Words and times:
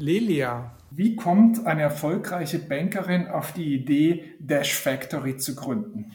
Lilia, 0.00 0.76
wie 0.92 1.16
kommt 1.16 1.66
eine 1.66 1.82
erfolgreiche 1.82 2.60
Bankerin 2.60 3.26
auf 3.26 3.52
die 3.52 3.74
Idee, 3.74 4.36
Dash 4.38 4.74
Factory 4.74 5.38
zu 5.38 5.56
gründen? 5.56 6.12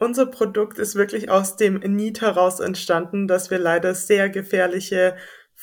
Unser 0.00 0.26
Produkt 0.26 0.78
ist 0.78 0.96
wirklich 0.96 1.30
aus 1.30 1.54
dem 1.54 1.76
Need 1.76 2.22
heraus 2.22 2.58
entstanden, 2.58 3.28
dass 3.28 3.52
wir 3.52 3.60
leider 3.60 3.94
sehr 3.94 4.30
gefährliche 4.30 5.14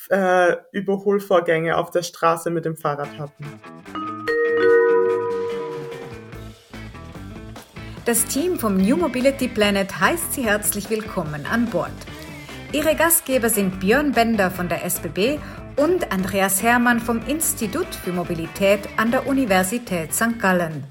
äh, 0.09 0.55
Überholvorgänge 0.71 1.75
auf 1.75 1.91
der 1.91 2.03
Straße 2.03 2.51
mit 2.51 2.63
dem 2.63 2.77
Fahrrad 2.77 3.19
hatten. 3.19 3.43
Das 8.05 8.23
Team 8.27 8.57
vom 8.59 8.77
New 8.77 8.95
Mobility 8.95 9.49
Planet 9.49 9.99
heißt 9.99 10.35
Sie 10.35 10.45
herzlich 10.45 10.89
willkommen 10.89 11.45
an 11.45 11.65
Bord. 11.65 11.91
Ihre 12.71 12.95
Gastgeber 12.95 13.49
sind 13.49 13.81
Björn 13.81 14.13
Bender 14.13 14.51
von 14.51 14.69
der 14.69 14.85
SBB 14.85 15.39
und 15.77 16.11
Andreas 16.11 16.63
Hermann 16.63 16.99
vom 16.99 17.23
Institut 17.27 17.93
für 17.93 18.11
Mobilität 18.11 18.89
an 18.97 19.11
der 19.11 19.27
Universität 19.27 20.11
St. 20.11 20.39
Gallen. 20.39 20.83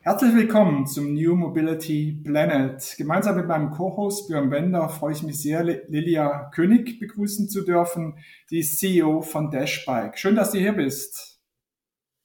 Herzlich 0.00 0.34
willkommen 0.34 0.88
zum 0.88 1.14
New 1.14 1.36
Mobility 1.36 2.20
Planet. 2.24 2.82
Gemeinsam 2.98 3.36
mit 3.36 3.46
meinem 3.46 3.70
Co-Host 3.70 4.26
Björn 4.26 4.50
Bender 4.50 4.88
freue 4.88 5.12
ich 5.12 5.22
mich 5.22 5.40
sehr, 5.40 5.62
Lilia 5.62 6.50
König 6.52 6.98
begrüßen 6.98 7.48
zu 7.48 7.64
dürfen, 7.64 8.18
die 8.50 8.62
CEO 8.62 9.22
von 9.22 9.52
Dashbike. 9.52 10.18
Schön, 10.18 10.34
dass 10.34 10.50
du 10.50 10.58
hier 10.58 10.72
bist. 10.72 11.40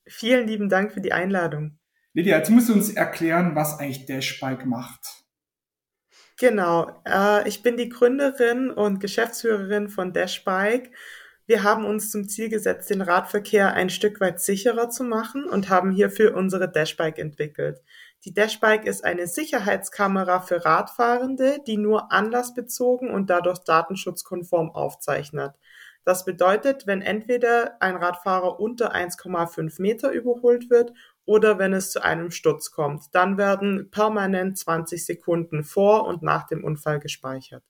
Vielen 0.08 0.48
lieben 0.48 0.68
Dank 0.68 0.90
für 0.90 1.00
die 1.00 1.12
Einladung. 1.12 1.78
Lilia, 2.12 2.38
jetzt 2.38 2.50
musst 2.50 2.70
du 2.70 2.72
uns 2.72 2.90
erklären, 2.90 3.54
was 3.54 3.78
eigentlich 3.78 4.06
Dashbike 4.06 4.66
macht. 4.66 5.27
Genau, 6.40 7.02
äh, 7.04 7.48
ich 7.48 7.62
bin 7.62 7.76
die 7.76 7.88
Gründerin 7.88 8.70
und 8.70 9.00
Geschäftsführerin 9.00 9.88
von 9.88 10.12
Dashbike. 10.12 10.92
Wir 11.46 11.64
haben 11.64 11.84
uns 11.84 12.12
zum 12.12 12.28
Ziel 12.28 12.48
gesetzt, 12.48 12.90
den 12.90 13.02
Radverkehr 13.02 13.72
ein 13.72 13.90
Stück 13.90 14.20
weit 14.20 14.40
sicherer 14.40 14.88
zu 14.88 15.02
machen 15.02 15.44
und 15.46 15.68
haben 15.68 15.90
hierfür 15.90 16.36
unsere 16.36 16.70
Dashbike 16.70 17.18
entwickelt. 17.18 17.82
Die 18.24 18.34
Dashbike 18.34 18.84
ist 18.84 19.04
eine 19.04 19.26
Sicherheitskamera 19.26 20.40
für 20.40 20.64
Radfahrende, 20.64 21.58
die 21.66 21.76
nur 21.76 22.12
anlassbezogen 22.12 23.10
und 23.10 23.30
dadurch 23.30 23.58
datenschutzkonform 23.60 24.70
aufzeichnet. 24.70 25.54
Das 26.08 26.24
bedeutet, 26.24 26.86
wenn 26.86 27.02
entweder 27.02 27.76
ein 27.80 27.94
Radfahrer 27.94 28.58
unter 28.58 28.94
1,5 28.94 29.82
Meter 29.82 30.10
überholt 30.10 30.70
wird 30.70 30.94
oder 31.26 31.58
wenn 31.58 31.74
es 31.74 31.90
zu 31.90 32.02
einem 32.02 32.30
Sturz 32.30 32.70
kommt. 32.70 33.02
Dann 33.12 33.36
werden 33.36 33.90
permanent 33.90 34.56
20 34.56 35.04
Sekunden 35.04 35.64
vor 35.64 36.06
und 36.06 36.22
nach 36.22 36.46
dem 36.46 36.64
Unfall 36.64 36.98
gespeichert. 36.98 37.62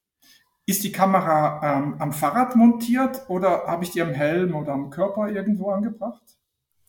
Ist 0.66 0.84
die 0.84 0.92
Kamera 0.92 1.78
ähm, 1.78 1.96
am 1.98 2.12
Fahrrad 2.12 2.54
montiert 2.54 3.28
oder 3.28 3.66
habe 3.66 3.82
ich 3.82 3.90
die 3.90 4.02
am 4.02 4.10
Helm 4.10 4.54
oder 4.54 4.72
am 4.72 4.90
Körper 4.90 5.28
irgendwo 5.28 5.70
angebracht? 5.70 6.37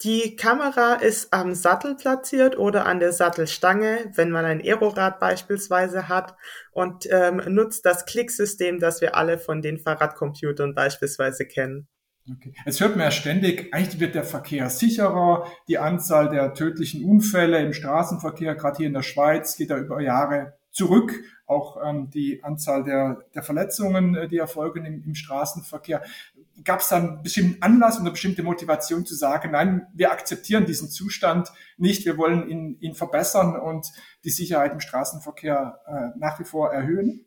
Die 0.04 0.38
Kamera 0.38 0.94
ist 0.94 1.34
am 1.34 1.54
Sattel 1.54 1.96
platziert 1.96 2.58
oder 2.58 2.86
an 2.86 3.02
der 3.02 3.12
Sattelstange, 3.12 4.12
wenn 4.16 4.32
man 4.32 4.46
ein 4.46 4.62
Aerorad 4.62 5.20
beispielsweise 5.20 6.08
hat 6.08 6.38
und 6.72 7.06
ähm, 7.12 7.42
nutzt 7.50 7.86
das 7.86 8.06
Klicksystem, 8.06 8.80
das 8.80 9.02
wir 9.02 9.16
alle 9.16 9.38
von 9.38 9.62
den 9.62 9.78
Fahrradcomputern 9.78 10.74
beispielsweise 10.74 11.46
kennen. 11.46 11.90
Okay. 12.32 12.54
Es 12.64 12.80
hört 12.80 12.96
man 12.96 13.06
ja 13.06 13.12
ständig, 13.12 13.74
eigentlich 13.74 14.00
wird 14.00 14.16
der 14.16 14.24
Verkehr 14.24 14.70
sicherer, 14.70 15.52
die 15.68 15.80
Anzahl 15.80 16.30
der 16.30 16.54
tödlichen 16.54 17.04
Unfälle 17.04 17.60
im 17.60 17.74
Straßenverkehr, 17.74 18.56
gerade 18.56 18.78
hier 18.78 18.88
in 18.88 18.94
der 18.94 19.02
Schweiz, 19.02 19.58
geht 19.58 19.72
da 19.72 19.78
über 19.78 20.00
Jahre 20.00 20.54
zurück. 20.72 21.12
Auch 21.46 21.78
ähm, 21.84 22.10
die 22.12 22.44
Anzahl 22.44 22.84
der, 22.84 23.26
der 23.34 23.44
Verletzungen, 23.44 24.16
äh, 24.16 24.28
die 24.28 24.38
erfolgen 24.38 24.86
im, 24.86 25.04
im 25.04 25.16
Straßenverkehr. 25.16 26.04
Gab 26.64 26.82
es 26.82 26.90
dann 26.90 27.10
einen 27.10 27.24
bestimmten 27.24 27.62
Anlass 27.62 27.96
und 27.96 28.02
eine 28.02 28.12
bestimmte 28.12 28.44
Motivation 28.44 29.06
zu 29.06 29.16
sagen, 29.16 29.52
nein, 29.52 29.88
wir 29.94 30.12
akzeptieren 30.12 30.66
diesen 30.66 30.90
Zustand 30.90 31.50
nicht, 31.78 32.06
wir 32.06 32.18
wollen 32.18 32.48
ihn, 32.50 32.78
ihn 32.80 32.96
verbessern 32.96 33.60
und 33.60 33.88
die 34.24 34.30
Sicherheit 34.30 34.74
im 34.74 34.80
Straßenverkehr 34.80 35.80
äh, 35.88 36.20
nach 36.20 36.40
wie 36.40 36.46
vor 36.46 36.74
erhöhen? 36.74 37.26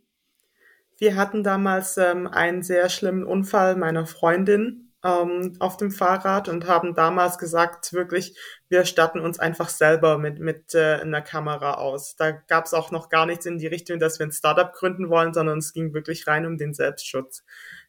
Wir 0.98 1.16
hatten 1.16 1.42
damals 1.42 1.96
ähm, 1.96 2.26
einen 2.28 2.62
sehr 2.62 2.88
schlimmen 2.88 3.24
Unfall 3.24 3.76
meiner 3.76 4.06
Freundin 4.06 4.92
ähm, 5.04 5.56
auf 5.58 5.76
dem 5.76 5.90
Fahrrad 5.90 6.48
und 6.48 6.68
haben 6.68 6.94
damals 6.94 7.38
gesagt, 7.38 7.92
wirklich, 7.92 8.38
wir 8.68 8.84
statten 8.84 9.18
uns 9.18 9.38
einfach 9.38 9.68
selber 9.68 10.18
mit, 10.18 10.38
mit 10.38 10.74
äh, 10.74 11.00
einer 11.00 11.22
Kamera 11.22 11.74
aus. 11.74 12.14
Da 12.16 12.30
gab 12.30 12.66
es 12.66 12.74
auch 12.74 12.90
noch 12.90 13.08
gar 13.08 13.26
nichts 13.26 13.46
in 13.46 13.58
die 13.58 13.66
Richtung, 13.66 13.98
dass 13.98 14.18
wir 14.18 14.26
ein 14.26 14.32
Startup 14.32 14.72
gründen 14.72 15.10
wollen, 15.10 15.34
sondern 15.34 15.58
es 15.58 15.72
ging 15.72 15.92
wirklich 15.92 16.26
rein 16.26 16.46
um 16.46 16.56
den 16.56 16.72
Selbstschutz. 16.72 17.44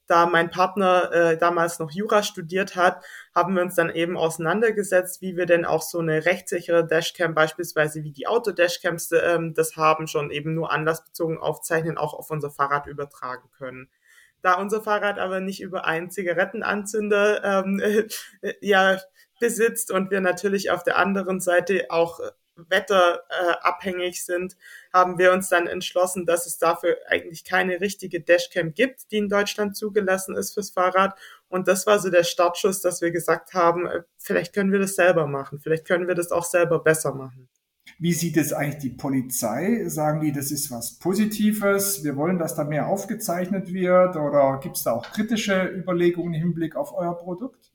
Da 0.08 0.26
mein 0.26 0.50
Partner 0.50 1.12
äh, 1.14 1.38
damals 1.38 1.80
noch 1.80 1.90
Jura 1.92 2.24
studiert 2.24 2.76
hat, 2.76 3.04
haben 3.34 3.56
wir 3.56 3.62
uns 3.62 3.76
dann 3.76 3.90
eben 3.90 4.18
auseinandergesetzt, 4.18 5.22
wie 5.22 5.38
wir 5.38 5.46
denn 5.46 5.66
auch 5.66 5.82
so 5.82 6.00
eine 6.00 6.26
rechtssichere 6.26 6.86
Dashcam, 6.86 7.34
beispielsweise 7.34 8.04
wie 8.04 8.12
die 8.12 8.28
Autodashcams 8.28 9.12
ähm, 9.14 9.54
das 9.54 9.78
haben, 9.78 10.08
schon 10.08 10.30
eben 10.30 10.54
nur 10.56 10.72
anlassbezogen 10.72 11.38
aufzeichnen, 11.38 11.98
auch 11.98 12.14
auf 12.14 12.30
unser 12.32 12.52
Fahrrad 12.52 12.88
übertragen 12.88 13.50
können. 13.58 13.90
Da 14.42 14.56
unser 14.56 14.82
Fahrrad 14.82 15.20
aber 15.20 15.40
nicht 15.40 15.62
über 15.62 15.86
einen 15.86 16.12
Zigarettenanzünder 16.12 17.64
ähm, 17.66 17.80
äh, 17.80 18.08
ja 18.62 19.00
besitzt 19.40 19.90
und 19.90 20.12
wir 20.12 20.22
natürlich 20.22 20.70
auf 20.70 20.84
der 20.84 20.98
anderen 20.98 21.40
Seite 21.40 21.88
auch 21.90 22.20
wetterabhängig 22.56 24.24
sind, 24.24 24.56
haben 24.92 25.18
wir 25.18 25.34
uns 25.34 25.50
dann 25.50 25.68
entschlossen, 25.68 26.26
dass 26.26 26.46
es 26.46 26.58
dafür 26.58 26.98
eigentlich 27.08 27.44
keine 27.46 27.82
richtige 27.82 28.22
Dashcam 28.22 28.74
gibt, 28.74 29.12
die 29.12 29.18
in 29.18 29.30
Deutschland 29.30 29.76
zugelassen 29.76 30.36
ist 30.36 30.54
fürs 30.54 30.72
Fahrrad. 30.72 31.18
Und 31.50 31.68
das 31.68 31.86
war 31.88 32.00
so 32.00 32.10
der 32.10 32.24
Startschuss, 32.24 32.82
dass 32.82 33.02
wir 33.02 33.12
gesagt 33.12 33.54
haben, 33.54 33.86
äh, 33.88 34.04
vielleicht 34.18 34.54
können 34.54 34.72
wir 34.72 34.80
das 34.80 34.96
selber 34.96 35.28
machen, 35.28 35.60
vielleicht 35.60 35.86
können 35.86 36.08
wir 36.08 36.16
das 36.16 36.32
auch 36.32 36.46
selber 36.46 36.80
besser 36.80 37.14
machen. 37.14 37.50
Wie 38.00 38.14
sieht 38.14 38.38
es 38.38 38.54
eigentlich 38.54 38.82
die 38.82 38.90
Polizei? 38.90 39.84
Sagen 39.88 40.22
die, 40.22 40.32
das 40.32 40.52
ist 40.52 40.72
was 40.72 40.98
Positives? 41.00 42.04
Wir 42.04 42.16
wollen, 42.16 42.40
dass 42.40 42.56
da 42.56 42.64
mehr 42.64 42.88
aufgezeichnet 42.88 43.72
wird? 43.72 44.16
Oder 44.16 44.60
gibt 44.62 44.78
es 44.78 44.84
da 44.84 44.94
auch 44.94 45.12
kritische 45.12 45.66
Überlegungen 45.68 46.34
im 46.34 46.42
Hinblick 46.42 46.76
auf 46.76 46.94
euer 46.94 47.18
Produkt? 47.18 47.73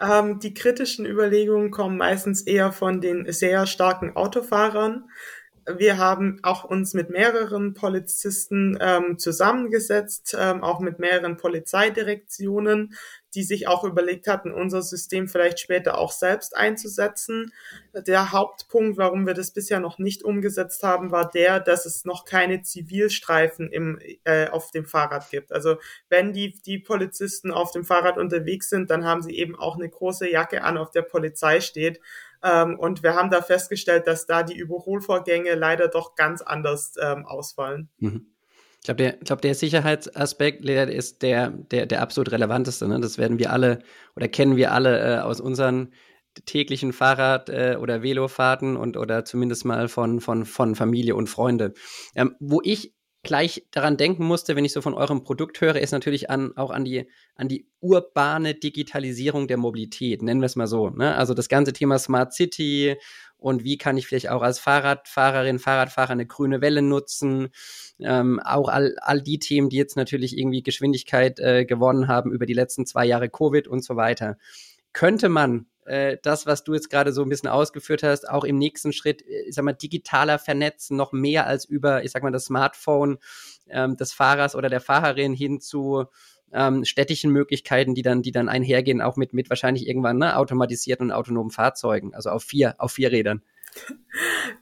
Ähm, 0.00 0.38
die 0.40 0.54
kritischen 0.54 1.06
Überlegungen 1.06 1.70
kommen 1.70 1.96
meistens 1.96 2.42
eher 2.42 2.72
von 2.72 3.00
den 3.00 3.30
sehr 3.32 3.66
starken 3.66 4.16
Autofahrern. 4.16 5.08
Wir 5.78 5.98
haben 5.98 6.38
auch 6.42 6.64
uns 6.64 6.94
mit 6.94 7.10
mehreren 7.10 7.74
Polizisten 7.74 8.78
ähm, 8.80 9.18
zusammengesetzt, 9.18 10.36
ähm, 10.38 10.62
auch 10.62 10.78
mit 10.78 11.00
mehreren 11.00 11.36
Polizeidirektionen, 11.36 12.94
die 13.36 13.44
sich 13.44 13.68
auch 13.68 13.84
überlegt 13.84 14.26
hatten, 14.26 14.50
unser 14.50 14.80
System 14.80 15.28
vielleicht 15.28 15.60
später 15.60 15.98
auch 15.98 16.10
selbst 16.10 16.56
einzusetzen. 16.56 17.52
Der 17.94 18.32
Hauptpunkt, 18.32 18.96
warum 18.96 19.26
wir 19.26 19.34
das 19.34 19.50
bisher 19.50 19.78
noch 19.78 19.98
nicht 19.98 20.22
umgesetzt 20.22 20.82
haben, 20.82 21.10
war 21.10 21.30
der, 21.30 21.60
dass 21.60 21.84
es 21.84 22.06
noch 22.06 22.24
keine 22.24 22.62
Zivilstreifen 22.62 23.70
im, 23.70 24.00
äh, 24.24 24.48
auf 24.48 24.70
dem 24.70 24.86
Fahrrad 24.86 25.30
gibt. 25.30 25.52
Also 25.52 25.76
wenn 26.08 26.32
die, 26.32 26.54
die 26.64 26.78
Polizisten 26.78 27.50
auf 27.50 27.72
dem 27.72 27.84
Fahrrad 27.84 28.16
unterwegs 28.16 28.70
sind, 28.70 28.90
dann 28.90 29.04
haben 29.04 29.20
sie 29.20 29.36
eben 29.36 29.54
auch 29.54 29.76
eine 29.76 29.90
große 29.90 30.30
Jacke 30.30 30.64
an, 30.64 30.78
auf 30.78 30.90
der 30.90 31.02
Polizei 31.02 31.60
steht. 31.60 32.00
Ähm, 32.42 32.78
und 32.78 33.02
wir 33.02 33.14
haben 33.14 33.30
da 33.30 33.42
festgestellt, 33.42 34.06
dass 34.06 34.24
da 34.24 34.42
die 34.44 34.56
Überholvorgänge 34.56 35.54
leider 35.54 35.88
doch 35.88 36.14
ganz 36.14 36.40
anders 36.40 36.94
ähm, 36.98 37.26
ausfallen. 37.26 37.90
Mhm. 37.98 38.32
Ich 38.86 38.88
glaube, 38.88 39.02
der, 39.02 39.12
glaub, 39.14 39.42
der 39.42 39.56
Sicherheitsaspekt 39.56 40.64
ist 40.64 41.22
der, 41.22 41.50
der, 41.50 41.86
der 41.86 42.02
absolut 42.02 42.30
relevanteste. 42.30 42.86
Ne? 42.86 43.00
Das 43.00 43.18
werden 43.18 43.40
wir 43.40 43.50
alle 43.50 43.80
oder 44.14 44.28
kennen 44.28 44.54
wir 44.54 44.70
alle 44.70 45.16
äh, 45.16 45.18
aus 45.18 45.40
unseren 45.40 45.92
täglichen 46.44 46.92
Fahrrad- 46.92 47.48
äh, 47.48 47.78
oder 47.80 48.04
Velofahrten 48.04 48.76
und 48.76 48.96
oder 48.96 49.24
zumindest 49.24 49.64
mal 49.64 49.88
von, 49.88 50.20
von, 50.20 50.44
von 50.44 50.76
Familie 50.76 51.16
und 51.16 51.26
Freunde. 51.28 51.74
Ähm, 52.14 52.36
wo 52.38 52.60
ich 52.62 52.94
gleich 53.24 53.66
daran 53.72 53.96
denken 53.96 54.24
musste, 54.24 54.54
wenn 54.54 54.64
ich 54.64 54.72
so 54.72 54.80
von 54.80 54.94
eurem 54.94 55.24
Produkt 55.24 55.60
höre, 55.60 55.80
ist 55.80 55.90
natürlich 55.90 56.30
an, 56.30 56.56
auch 56.56 56.70
an 56.70 56.84
die, 56.84 57.10
an 57.34 57.48
die 57.48 57.68
urbane 57.80 58.54
Digitalisierung 58.54 59.48
der 59.48 59.56
Mobilität, 59.56 60.22
nennen 60.22 60.40
wir 60.40 60.46
es 60.46 60.54
mal 60.54 60.68
so. 60.68 60.90
Ne? 60.90 61.16
Also 61.16 61.34
das 61.34 61.48
ganze 61.48 61.72
Thema 61.72 61.98
Smart 61.98 62.34
City 62.34 62.94
und 63.38 63.64
wie 63.64 63.78
kann 63.78 63.96
ich 63.96 64.06
vielleicht 64.06 64.30
auch 64.30 64.42
als 64.42 64.58
Fahrradfahrerin, 64.58 65.58
Fahrradfahrer 65.58 66.10
eine 66.10 66.26
grüne 66.26 66.60
Welle 66.60 66.82
nutzen. 66.82 67.48
Ähm, 68.00 68.40
auch 68.40 68.68
all, 68.68 68.96
all 69.00 69.20
die 69.22 69.38
Themen, 69.38 69.68
die 69.68 69.76
jetzt 69.76 69.96
natürlich 69.96 70.36
irgendwie 70.38 70.62
Geschwindigkeit 70.62 71.38
äh, 71.38 71.64
gewonnen 71.64 72.08
haben 72.08 72.32
über 72.32 72.46
die 72.46 72.54
letzten 72.54 72.86
zwei 72.86 73.04
Jahre 73.04 73.28
Covid 73.28 73.68
und 73.68 73.84
so 73.84 73.96
weiter. 73.96 74.36
Könnte 74.92 75.28
man 75.28 75.66
äh, 75.86 76.18
das, 76.22 76.46
was 76.46 76.64
du 76.64 76.74
jetzt 76.74 76.90
gerade 76.90 77.12
so 77.12 77.22
ein 77.22 77.28
bisschen 77.28 77.48
ausgeführt 77.48 78.02
hast, 78.02 78.28
auch 78.28 78.44
im 78.44 78.58
nächsten 78.58 78.92
Schritt, 78.92 79.22
äh, 79.22 79.48
ich 79.48 79.54
sag 79.54 79.64
mal, 79.64 79.72
digitaler 79.72 80.38
vernetzen, 80.38 80.96
noch 80.96 81.12
mehr 81.12 81.46
als 81.46 81.64
über, 81.64 82.04
ich 82.04 82.10
sag 82.10 82.22
mal, 82.22 82.32
das 82.32 82.46
Smartphone 82.46 83.18
ähm, 83.68 83.96
des 83.96 84.12
Fahrers 84.12 84.54
oder 84.54 84.68
der 84.68 84.80
Fahrerin 84.80 85.34
hin 85.34 85.60
zu 85.60 86.06
ähm, 86.52 86.84
städtischen 86.84 87.30
Möglichkeiten, 87.30 87.94
die 87.94 88.02
dann, 88.02 88.22
die 88.22 88.32
dann 88.32 88.48
einhergehen, 88.48 89.00
auch 89.00 89.16
mit, 89.16 89.32
mit 89.32 89.50
wahrscheinlich 89.50 89.88
irgendwann 89.88 90.18
ne, 90.18 90.36
automatisierten 90.36 91.06
und 91.06 91.12
autonomen 91.12 91.50
Fahrzeugen, 91.50 92.14
also 92.14 92.30
auf 92.30 92.44
vier, 92.44 92.74
auf 92.78 92.92
vier 92.92 93.12
Rädern. 93.12 93.42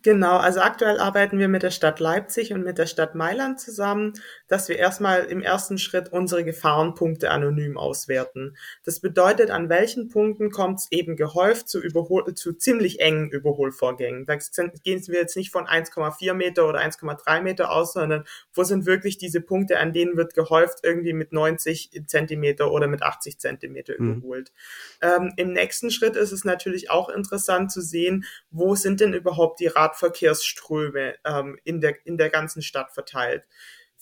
Genau, 0.02 0.36
also 0.38 0.60
aktuell 0.60 0.98
arbeiten 0.98 1.38
wir 1.38 1.48
mit 1.48 1.62
der 1.62 1.70
Stadt 1.70 2.00
Leipzig 2.00 2.52
und 2.52 2.64
mit 2.64 2.78
der 2.78 2.86
Stadt 2.86 3.14
Mailand 3.14 3.60
zusammen. 3.60 4.14
Dass 4.48 4.68
wir 4.68 4.78
erstmal 4.78 5.24
im 5.24 5.42
ersten 5.42 5.78
Schritt 5.78 6.12
unsere 6.12 6.44
Gefahrenpunkte 6.44 7.30
anonym 7.30 7.78
auswerten. 7.78 8.56
Das 8.84 9.00
bedeutet, 9.00 9.50
an 9.50 9.68
welchen 9.68 10.08
Punkten 10.08 10.50
kommt 10.50 10.80
es 10.80 10.92
eben 10.92 11.16
gehäuft 11.16 11.68
zu, 11.68 11.80
Überhol 11.80 12.34
zu 12.34 12.52
ziemlich 12.52 13.00
engen 13.00 13.30
Überholvorgängen. 13.30 14.26
Da 14.26 14.36
gehen 14.36 15.06
wir 15.06 15.20
jetzt 15.20 15.36
nicht 15.36 15.50
von 15.50 15.66
1,4 15.66 16.34
Meter 16.34 16.68
oder 16.68 16.80
1,3 16.80 17.42
Meter 17.42 17.70
aus, 17.70 17.94
sondern 17.94 18.24
wo 18.52 18.64
sind 18.64 18.86
wirklich 18.86 19.18
diese 19.18 19.40
Punkte, 19.40 19.78
an 19.78 19.92
denen 19.92 20.16
wird 20.16 20.34
gehäuft 20.34 20.80
irgendwie 20.82 21.12
mit 21.12 21.32
90 21.32 22.02
Zentimeter 22.06 22.70
oder 22.70 22.86
mit 22.86 23.02
80 23.02 23.38
Zentimeter 23.38 23.94
mhm. 23.98 24.14
überholt. 24.14 24.52
Ähm, 25.00 25.32
Im 25.36 25.52
nächsten 25.52 25.90
Schritt 25.90 26.16
ist 26.16 26.32
es 26.32 26.44
natürlich 26.44 26.90
auch 26.90 27.08
interessant 27.08 27.72
zu 27.72 27.80
sehen, 27.80 28.24
wo 28.50 28.74
sind 28.74 29.00
denn 29.00 29.14
überhaupt 29.14 29.60
die 29.60 29.66
Radverkehrsströme 29.66 31.14
ähm, 31.24 31.58
in, 31.64 31.80
der, 31.80 31.94
in 32.04 32.18
der 32.18 32.30
ganzen 32.30 32.62
Stadt 32.62 32.92
verteilt. 32.92 33.44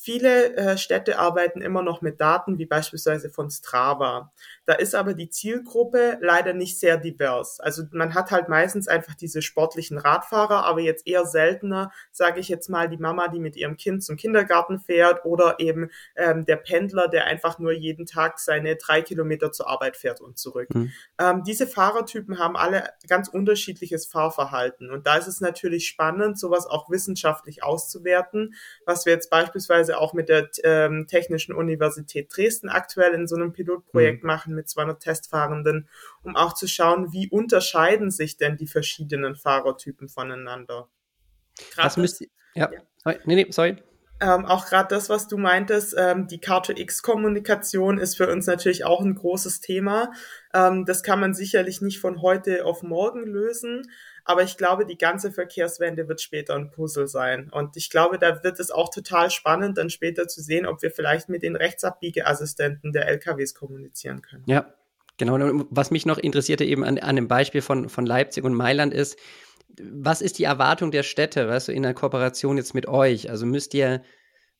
Viele 0.03 0.57
äh, 0.57 0.79
Städte 0.79 1.21
arbeiten 1.21 1.61
immer 1.61 1.81
noch 1.81 2.03
mit 2.03 2.21
Daten 2.21 2.59
wie 2.59 2.67
beispielsweise 2.67 3.31
von 3.31 3.51
Strava. 3.51 4.33
Da 4.67 4.75
ist 4.75 4.97
aber 4.97 5.15
die 5.15 5.29
Zielgruppe 5.29 6.19
leider 6.21 6.55
nicht 6.55 6.81
sehr 6.81 6.97
divers. 6.97 7.61
Also 7.61 7.85
man 7.93 8.13
hat 8.15 8.33
halt 8.33 8.49
meistens 8.49 8.89
einfach 8.89 9.15
diese 9.15 9.43
sportlichen 9.43 9.99
Radfahrer, 9.99 10.65
aber 10.65 10.81
jetzt 10.81 11.07
eher 11.07 11.25
seltener, 11.25 11.93
sage 12.11 12.41
ich 12.41 12.49
jetzt 12.49 12.69
mal, 12.69 12.89
die 12.89 12.97
Mama, 12.97 13.29
die 13.29 13.39
mit 13.39 13.55
ihrem 13.55 13.77
Kind 13.77 14.03
zum 14.03 14.17
Kindergarten 14.17 14.81
fährt 14.81 15.25
oder 15.25 15.61
eben 15.61 15.89
ähm, 16.17 16.47
der 16.47 16.57
Pendler, 16.57 17.07
der 17.07 17.27
einfach 17.27 17.61
nur 17.61 17.71
jeden 17.71 18.05
Tag 18.05 18.41
seine 18.41 18.75
drei 18.75 19.03
Kilometer 19.03 19.53
zur 19.53 19.69
Arbeit 19.69 19.97
fährt 19.97 20.21
und 20.21 20.37
zurück. 20.37 20.69
Mhm. 20.75 20.91
Ähm, 21.19 21.45
diese 21.45 21.69
Fahrertypen 21.69 22.41
haben 22.41 22.57
alle 22.57 22.91
ganz 23.09 23.29
unterschiedliches 23.29 24.07
Fahrverhalten 24.07 24.91
und 24.91 25.07
da 25.07 25.17
ist 25.17 25.29
es 25.29 25.41
natürlich 25.41 25.87
spannend, 25.87 26.41
sowas 26.41 26.67
auch 26.67 26.91
wissenschaftlich 26.91 27.63
auszuwerten, 27.63 28.55
was 28.85 29.07
wir 29.07 29.13
jetzt 29.13 29.31
beispielsweise 29.31 29.92
auch 29.95 30.13
mit 30.13 30.29
der 30.29 30.49
ähm, 30.65 31.07
Technischen 31.07 31.55
Universität 31.55 32.35
Dresden 32.35 32.69
aktuell 32.69 33.13
in 33.15 33.27
so 33.27 33.37
einem 33.37 33.53
Pilotprojekt 33.53 34.23
mhm. 34.23 34.27
machen 34.27 34.55
mit 34.55 34.69
200 34.69 35.01
Testfahrenden, 35.01 35.89
um 36.23 36.37
auch 36.37 36.55
zu 36.55 36.67
schauen, 36.67 37.13
wie 37.13 37.29
unterscheiden 37.29 38.11
sich 38.11 38.37
denn 38.37 38.57
die 38.57 38.67
verschiedenen 38.67 39.37
Fahrertypen 39.37 40.09
voneinander. 40.09 40.89
Grad 41.75 41.87
was 41.87 41.97
müsst 41.97 42.21
ihr, 42.21 42.29
ja, 42.55 42.71
ja. 42.73 42.81
Sorry, 43.03 43.19
nee, 43.25 43.35
nee, 43.35 43.47
sorry. 43.51 43.77
Ähm, 44.23 44.45
auch 44.45 44.67
gerade 44.67 44.95
das, 44.95 45.09
was 45.09 45.27
du 45.27 45.37
meintest, 45.37 45.97
ähm, 45.99 46.29
die 46.29 46.39
K2X-Kommunikation 46.39 47.99
ist 47.99 48.17
für 48.17 48.31
uns 48.31 48.47
natürlich 48.47 48.85
auch 48.85 49.01
ein 49.01 49.17
großes 49.17 49.61
Thema. 49.61 50.13
Ähm, 50.55 50.85
das 50.85 51.03
kann 51.03 51.19
man 51.19 51.35
sicherlich 51.35 51.81
nicht 51.81 51.99
von 51.99 52.23
heute 52.23 52.65
auf 52.65 52.85
morgen 52.85 53.25
lösen, 53.25 53.91
aber 54.25 54.43
ich 54.43 54.57
glaube, 54.57 54.87
die 54.87 54.99
ganze 54.99 55.33
Verkehrswende 55.33 56.09
wird 56.09 56.21
später 56.21 56.55
ein 56.55 56.71
Puzzle 56.71 57.09
sein. 57.09 57.51
Und 57.51 57.77
ich 57.77 57.91
glaube, 57.91 58.19
da 58.19 58.43
wird 58.43 58.61
es 58.61 58.71
auch 58.71 58.91
total 58.91 59.31
spannend, 59.31 59.79
dann 59.79 59.91
später 59.91 60.29
zu 60.29 60.41
sehen, 60.43 60.67
ob 60.67 60.83
wir 60.83 60.91
vielleicht 60.91 61.29
mit 61.29 61.43
den 61.43 61.57
Rechtsabbiegeassistenten 61.57 62.93
der 62.93 63.09
LKWs 63.09 63.55
kommunizieren 63.55 64.23
können. 64.23 64.45
Ja, 64.47 64.73
genau. 65.17 65.65
Was 65.71 65.91
mich 65.91 66.07
noch 66.07 66.19
interessierte 66.19 66.65
eben 66.65 66.85
an, 66.85 66.99
an 66.99 67.17
dem 67.17 67.29
Beispiel 67.29 67.63
von, 67.63 67.89
von 67.89 68.07
Leipzig 68.07 68.45
und 68.45 68.55
Mailand 68.55 68.95
ist, 68.95 69.19
was 69.81 70.21
ist 70.21 70.39
die 70.39 70.45
Erwartung 70.45 70.91
der 70.91 71.03
Städte, 71.03 71.49
weißt 71.49 71.69
du, 71.69 71.73
in 71.73 71.83
der 71.83 71.95
Kooperation 71.95 72.59
jetzt 72.59 72.75
mit 72.75 72.87
euch? 72.89 73.31
Also 73.31 73.47
müsst 73.47 73.75
ihr, 73.75 74.03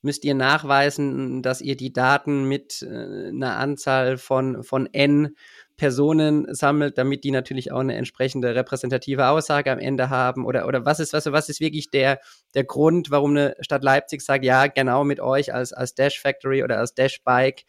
müsst 0.03 0.25
ihr 0.25 0.35
nachweisen, 0.35 1.43
dass 1.43 1.61
ihr 1.61 1.77
die 1.77 1.93
Daten 1.93 2.45
mit 2.45 2.83
äh, 2.83 3.29
einer 3.29 3.57
Anzahl 3.57 4.19
von, 4.19 4.63
von 4.63 4.87
N 4.93 5.37
Personen 5.77 6.47
sammelt, 6.55 6.99
damit 6.99 7.25
die 7.25 7.31
natürlich 7.31 7.73
auch 7.73 7.81
eine 7.81 7.97
entsprechende 7.97 8.55
repräsentative 8.55 9.29
Aussage 9.29 9.73
am 9.73 9.79
Ende 9.79 10.11
haben? 10.11 10.45
Oder, 10.45 10.67
oder 10.69 10.85
was 10.85 11.01
ist, 11.01 11.13
was, 11.13 11.27
was 11.27 11.49
ist 11.49 11.61
wirklich 11.61 11.91
der, 11.91 12.21
der 12.55 12.65
Grund, 12.65 13.11
warum 13.11 13.31
eine 13.31 13.57
Stadt 13.61 13.83
Leipzig 13.83 14.21
sagt, 14.21 14.45
ja, 14.45 14.67
genau 14.67 15.05
mit 15.05 15.21
euch 15.21 15.55
als, 15.55 15.73
als 15.73 15.95
Dash 15.95 16.21
Factory 16.21 16.63
oder 16.63 16.79
als 16.79 16.95
Dash 16.95 17.23
Bike, 17.25 17.65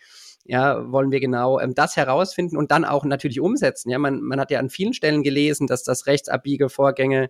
ja, 0.46 0.92
wollen 0.92 1.12
wir 1.12 1.20
genau 1.22 1.60
ähm, 1.60 1.74
das 1.74 1.96
herausfinden 1.96 2.58
und 2.58 2.72
dann 2.72 2.86
auch 2.86 3.06
natürlich 3.06 3.40
umsetzen. 3.40 3.90
Ja, 3.90 3.98
man, 3.98 4.22
man 4.22 4.40
hat 4.40 4.52
ja 4.52 4.60
an 4.60 4.70
vielen 4.70 4.94
Stellen 4.94 5.24
gelesen, 5.24 5.68
dass 5.68 5.84
das 5.84 6.06
rechtsabbiege 6.06 6.70
Vorgänge 6.70 7.30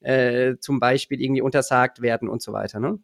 äh, 0.00 0.56
zum 0.60 0.80
Beispiel 0.80 1.20
irgendwie 1.20 1.42
untersagt 1.42 2.02
werden 2.02 2.28
und 2.28 2.42
so 2.42 2.52
weiter. 2.52 2.80
Ne? 2.80 2.98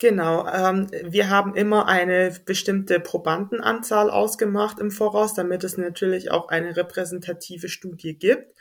Genau, 0.00 0.46
ähm, 0.46 0.86
wir 1.02 1.28
haben 1.28 1.56
immer 1.56 1.88
eine 1.88 2.32
bestimmte 2.44 3.00
Probandenanzahl 3.00 4.10
ausgemacht 4.10 4.78
im 4.78 4.92
Voraus, 4.92 5.34
damit 5.34 5.64
es 5.64 5.76
natürlich 5.76 6.30
auch 6.30 6.48
eine 6.50 6.76
repräsentative 6.76 7.68
Studie 7.68 8.14
gibt. 8.16 8.54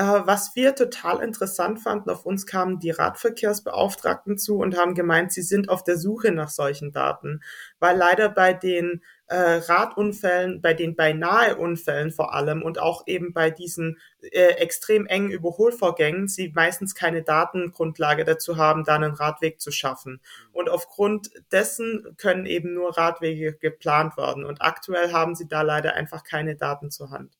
Äh, 0.00 0.26
was 0.26 0.56
wir 0.56 0.74
total 0.74 1.22
interessant 1.22 1.78
fanden, 1.78 2.08
auf 2.08 2.24
uns 2.24 2.46
kamen 2.46 2.78
die 2.78 2.90
Radverkehrsbeauftragten 2.90 4.38
zu 4.38 4.56
und 4.56 4.78
haben 4.78 4.94
gemeint, 4.94 5.30
sie 5.30 5.42
sind 5.42 5.68
auf 5.68 5.84
der 5.84 5.98
Suche 5.98 6.32
nach 6.32 6.48
solchen 6.48 6.90
Daten, 6.90 7.42
weil 7.80 7.98
leider 7.98 8.30
bei 8.30 8.54
den 8.54 9.02
äh, 9.26 9.36
Radunfällen, 9.36 10.62
bei 10.62 10.72
den 10.72 10.96
beinahe 10.96 11.56
Unfällen 11.56 12.12
vor 12.12 12.32
allem 12.32 12.62
und 12.62 12.78
auch 12.78 13.06
eben 13.08 13.34
bei 13.34 13.50
diesen 13.50 13.98
äh, 14.22 14.54
extrem 14.54 15.06
engen 15.06 15.32
Überholvorgängen 15.32 16.28
sie 16.28 16.50
meistens 16.54 16.94
keine 16.94 17.22
Datengrundlage 17.22 18.24
dazu 18.24 18.56
haben, 18.56 18.84
da 18.84 18.94
einen 18.94 19.12
Radweg 19.12 19.60
zu 19.60 19.70
schaffen. 19.70 20.22
Und 20.52 20.70
aufgrund 20.70 21.30
dessen 21.52 22.16
können 22.16 22.46
eben 22.46 22.72
nur 22.72 22.96
Radwege 22.96 23.52
geplant 23.52 24.16
werden. 24.16 24.46
Und 24.46 24.62
aktuell 24.62 25.12
haben 25.12 25.34
sie 25.34 25.46
da 25.46 25.60
leider 25.60 25.92
einfach 25.92 26.24
keine 26.24 26.56
Daten 26.56 26.90
zur 26.90 27.10
Hand 27.10 27.39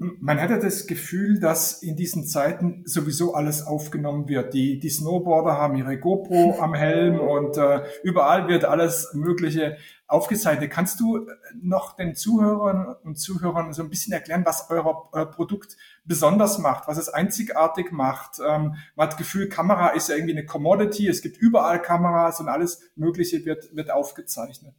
man 0.00 0.40
hatte 0.40 0.58
das 0.58 0.86
Gefühl, 0.86 1.40
dass 1.40 1.82
in 1.82 1.94
diesen 1.94 2.26
Zeiten 2.26 2.82
sowieso 2.86 3.34
alles 3.34 3.66
aufgenommen 3.66 4.28
wird. 4.28 4.54
Die, 4.54 4.80
die 4.80 4.88
Snowboarder 4.88 5.52
haben 5.52 5.76
ihre 5.76 5.98
GoPro 5.98 6.58
am 6.60 6.72
Helm 6.72 7.20
und 7.20 7.58
äh, 7.58 7.82
überall 8.02 8.48
wird 8.48 8.64
alles 8.64 9.12
Mögliche 9.12 9.76
aufgezeichnet. 10.06 10.70
Kannst 10.70 11.00
du 11.00 11.26
noch 11.60 11.96
den 11.96 12.14
Zuhörern 12.14 12.96
und 13.04 13.16
Zuhörern 13.16 13.74
so 13.74 13.82
ein 13.82 13.90
bisschen 13.90 14.14
erklären, 14.14 14.46
was 14.46 14.70
euer, 14.70 15.10
euer 15.12 15.26
Produkt 15.26 15.76
besonders 16.06 16.58
macht, 16.58 16.88
was 16.88 16.96
es 16.96 17.10
einzigartig 17.10 17.92
macht? 17.92 18.38
Ähm, 18.38 18.76
man 18.96 19.04
hat 19.04 19.12
das 19.12 19.18
Gefühl, 19.18 19.50
Kamera 19.50 19.90
ist 19.90 20.08
ja 20.08 20.14
irgendwie 20.14 20.38
eine 20.38 20.46
Commodity, 20.46 21.08
es 21.08 21.20
gibt 21.20 21.36
überall 21.36 21.82
Kameras 21.82 22.40
und 22.40 22.48
alles 22.48 22.80
Mögliche 22.96 23.44
wird, 23.44 23.76
wird 23.76 23.90
aufgezeichnet. 23.90 24.74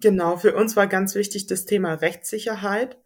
Genau, 0.00 0.38
für 0.38 0.54
uns 0.54 0.76
war 0.76 0.86
ganz 0.86 1.14
wichtig 1.14 1.46
das 1.46 1.66
Thema 1.66 1.92
Rechtssicherheit. 1.92 2.96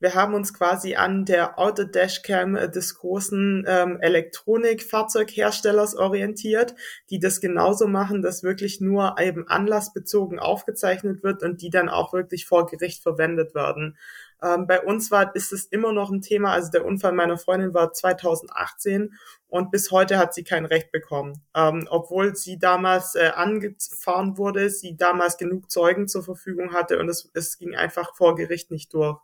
Wir 0.00 0.14
haben 0.14 0.34
uns 0.34 0.54
quasi 0.54 0.94
an 0.94 1.24
der 1.24 1.58
Auto-Dashcam 1.58 2.54
des 2.70 2.98
großen 2.98 3.64
ähm, 3.66 3.98
Elektronikfahrzeugherstellers 4.00 5.96
orientiert, 5.96 6.76
die 7.10 7.18
das 7.18 7.40
genauso 7.40 7.88
machen, 7.88 8.22
dass 8.22 8.44
wirklich 8.44 8.80
nur 8.80 9.16
eben 9.18 9.48
anlassbezogen 9.48 10.38
aufgezeichnet 10.38 11.24
wird 11.24 11.42
und 11.42 11.62
die 11.62 11.70
dann 11.70 11.88
auch 11.88 12.12
wirklich 12.12 12.46
vor 12.46 12.66
Gericht 12.66 13.02
verwendet 13.02 13.56
werden. 13.56 13.96
Ähm, 14.42 14.66
bei 14.66 14.80
uns 14.80 15.10
war, 15.10 15.34
ist 15.34 15.52
es 15.52 15.64
immer 15.66 15.92
noch 15.92 16.10
ein 16.10 16.22
Thema. 16.22 16.52
Also 16.52 16.70
der 16.70 16.84
Unfall 16.84 17.12
meiner 17.12 17.38
Freundin 17.38 17.74
war 17.74 17.92
2018 17.92 19.14
und 19.48 19.70
bis 19.70 19.90
heute 19.90 20.18
hat 20.18 20.34
sie 20.34 20.44
kein 20.44 20.64
Recht 20.64 20.92
bekommen. 20.92 21.42
Ähm, 21.54 21.88
obwohl 21.90 22.36
sie 22.36 22.58
damals 22.58 23.14
äh, 23.14 23.32
angefahren 23.34 24.36
wurde, 24.36 24.70
sie 24.70 24.96
damals 24.96 25.38
genug 25.38 25.70
Zeugen 25.70 26.06
zur 26.06 26.22
Verfügung 26.22 26.72
hatte 26.72 26.98
und 26.98 27.08
es, 27.08 27.30
es 27.34 27.58
ging 27.58 27.74
einfach 27.74 28.14
vor 28.14 28.36
Gericht 28.36 28.70
nicht 28.70 28.92
durch. 28.94 29.18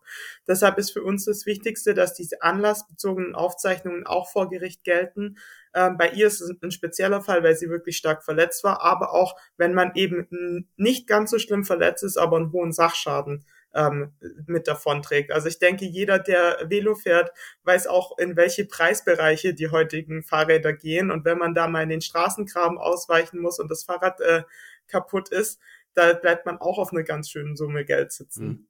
Deshalb 0.49 0.79
ist 0.79 0.93
für 0.93 1.03
uns 1.03 1.27
das 1.27 1.47
Wichtigste, 1.47 1.95
dass 1.95 2.15
diese 2.15 2.43
anlassbezogenen 2.43 3.35
Aufzeichnungen 3.35 4.07
auch 4.07 4.31
vor 4.31 4.49
Gericht 4.49 4.83
gelten. 4.83 5.37
Ähm, 5.75 5.97
bei 5.97 6.09
ihr 6.11 6.27
ist 6.27 6.41
es 6.41 6.55
ein 6.63 6.71
spezieller 6.71 7.21
Fall, 7.21 7.45
weil 7.45 7.55
sie 7.55 7.69
wirklich 7.69 7.97
stark 7.97 8.25
verletzt 8.25 8.65
war, 8.65 8.83
aber 8.83 9.13
auch 9.13 9.37
wenn 9.59 9.75
man 9.75 9.95
eben 9.95 10.69
nicht 10.77 11.07
ganz 11.07 11.31
so 11.31 11.39
schlimm 11.39 11.65
verletzt 11.65 12.03
ist, 12.03 12.17
aber 12.17 12.37
einen 12.37 12.53
hohen 12.53 12.73
Sachschaden 12.73 13.45
ähm, 13.75 14.13
mit 14.47 14.69
davon 14.69 15.03
trägt. 15.03 15.33
Also 15.33 15.49
ich 15.49 15.59
denke, 15.59 15.85
jeder, 15.85 16.19
der 16.19 16.59
Velo 16.69 16.95
fährt, 16.95 17.33
weiß 17.65 17.87
auch, 17.87 18.19
in 18.19 18.37
welche 18.37 18.65
Preisbereiche 18.65 19.55
die 19.55 19.69
heutigen 19.69 20.23
Fahrräder 20.23 20.73
gehen. 20.73 21.11
Und 21.11 21.25
wenn 21.25 21.39
man 21.39 21.55
da 21.55 21.69
mal 21.69 21.83
in 21.83 21.89
den 21.89 22.01
Straßengraben 22.01 22.79
ausweichen 22.79 23.41
muss 23.41 23.59
und 23.59 23.71
das 23.71 23.85
Fahrrad 23.85 24.21
äh, 24.21 24.43
kaputt 24.87 25.29
ist, 25.31 25.61
da 25.95 26.13
bleibt 26.13 26.47
man 26.47 26.59
auch 26.59 26.79
auf 26.79 26.93
eine 26.93 27.05
ganz 27.05 27.31
schöne 27.31 27.57
Summe 27.57 27.85
Geld 27.85 28.13
sitzen. 28.13 28.47
Mhm. 28.47 28.67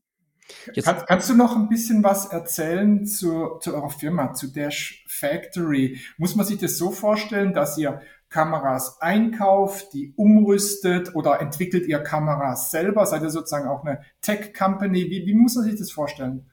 Kann, 0.83 1.05
kannst 1.07 1.31
du 1.31 1.35
noch 1.35 1.57
ein 1.57 1.71
bisschen 1.71 2.05
was 2.05 2.27
erzählen 2.27 3.07
zu, 3.07 3.59
zu 3.61 3.75
eurer 3.75 3.89
Firma, 3.89 4.35
zu 4.35 4.49
Dash 4.49 5.05
Factory? 5.09 5.99
Muss 6.19 6.37
man 6.37 6.45
sich 6.45 6.59
das 6.59 6.77
so 6.77 6.91
vorstellen, 6.91 7.55
dass 7.55 7.79
ihr 7.79 8.03
Kameras 8.35 9.01
einkauft, 9.01 9.93
die 9.93 10.13
umrüstet 10.17 11.15
oder 11.15 11.41
entwickelt 11.41 11.87
ihr 11.87 12.01
Kameras 12.01 12.73
selber? 12.73 13.07
Seid 13.07 13.23
ihr 13.23 13.31
sozusagen 13.31 13.69
auch 13.69 13.85
eine 13.85 14.01
Tech-Company? 14.23 15.09
Wie, 15.09 15.25
wie 15.25 15.35
muss 15.35 15.55
man 15.55 15.63
sich 15.63 15.77
das 15.77 15.93
vorstellen? 15.93 16.51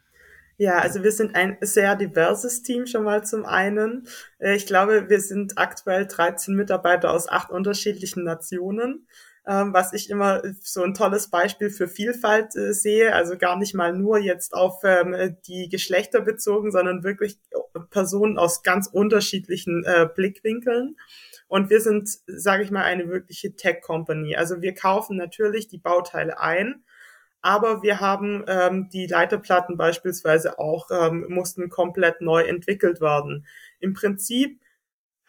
Ja, 0.57 0.77
also 0.77 1.01
wir 1.01 1.11
sind 1.11 1.33
ein 1.33 1.57
sehr 1.61 1.95
diverses 1.95 2.61
Team 2.61 2.85
schon 2.85 3.03
mal 3.03 3.25
zum 3.25 3.45
einen. 3.45 4.07
Äh, 4.37 4.55
ich 4.55 4.67
glaube, 4.67 5.09
wir 5.09 5.19
sind 5.21 5.57
aktuell 5.57 6.05
13 6.05 6.55
Mitarbeiter 6.55 7.11
aus 7.11 7.27
acht 7.27 7.49
unterschiedlichen 7.49 8.23
Nationen, 8.25 9.07
ähm, 9.47 9.73
was 9.73 9.91
ich 9.93 10.11
immer 10.11 10.43
so 10.61 10.83
ein 10.83 10.93
tolles 10.93 11.31
Beispiel 11.31 11.71
für 11.71 11.87
Vielfalt 11.87 12.55
äh, 12.55 12.73
sehe. 12.73 13.15
Also 13.15 13.39
gar 13.39 13.57
nicht 13.57 13.73
mal 13.73 13.91
nur 13.91 14.19
jetzt 14.19 14.53
auf 14.53 14.83
ähm, 14.83 15.35
die 15.47 15.67
Geschlechter 15.67 16.21
bezogen, 16.21 16.71
sondern 16.71 17.03
wirklich 17.03 17.39
Personen 17.89 18.37
aus 18.37 18.61
ganz 18.61 18.85
unterschiedlichen 18.85 19.83
äh, 19.83 20.07
Blickwinkeln. 20.13 20.95
Und 21.51 21.69
wir 21.69 21.81
sind, 21.81 22.07
sage 22.27 22.63
ich 22.63 22.71
mal, 22.71 22.83
eine 22.85 23.09
wirkliche 23.09 23.53
Tech-Company. 23.53 24.37
Also 24.37 24.61
wir 24.61 24.73
kaufen 24.73 25.17
natürlich 25.17 25.67
die 25.67 25.79
Bauteile 25.79 26.39
ein, 26.39 26.85
aber 27.41 27.83
wir 27.83 27.99
haben 27.99 28.45
ähm, 28.47 28.87
die 28.87 29.05
Leiterplatten 29.05 29.75
beispielsweise 29.75 30.59
auch 30.59 30.87
ähm, 30.91 31.25
mussten 31.27 31.67
komplett 31.67 32.21
neu 32.21 32.43
entwickelt 32.43 33.01
werden. 33.01 33.45
Im 33.81 33.93
Prinzip 33.93 34.60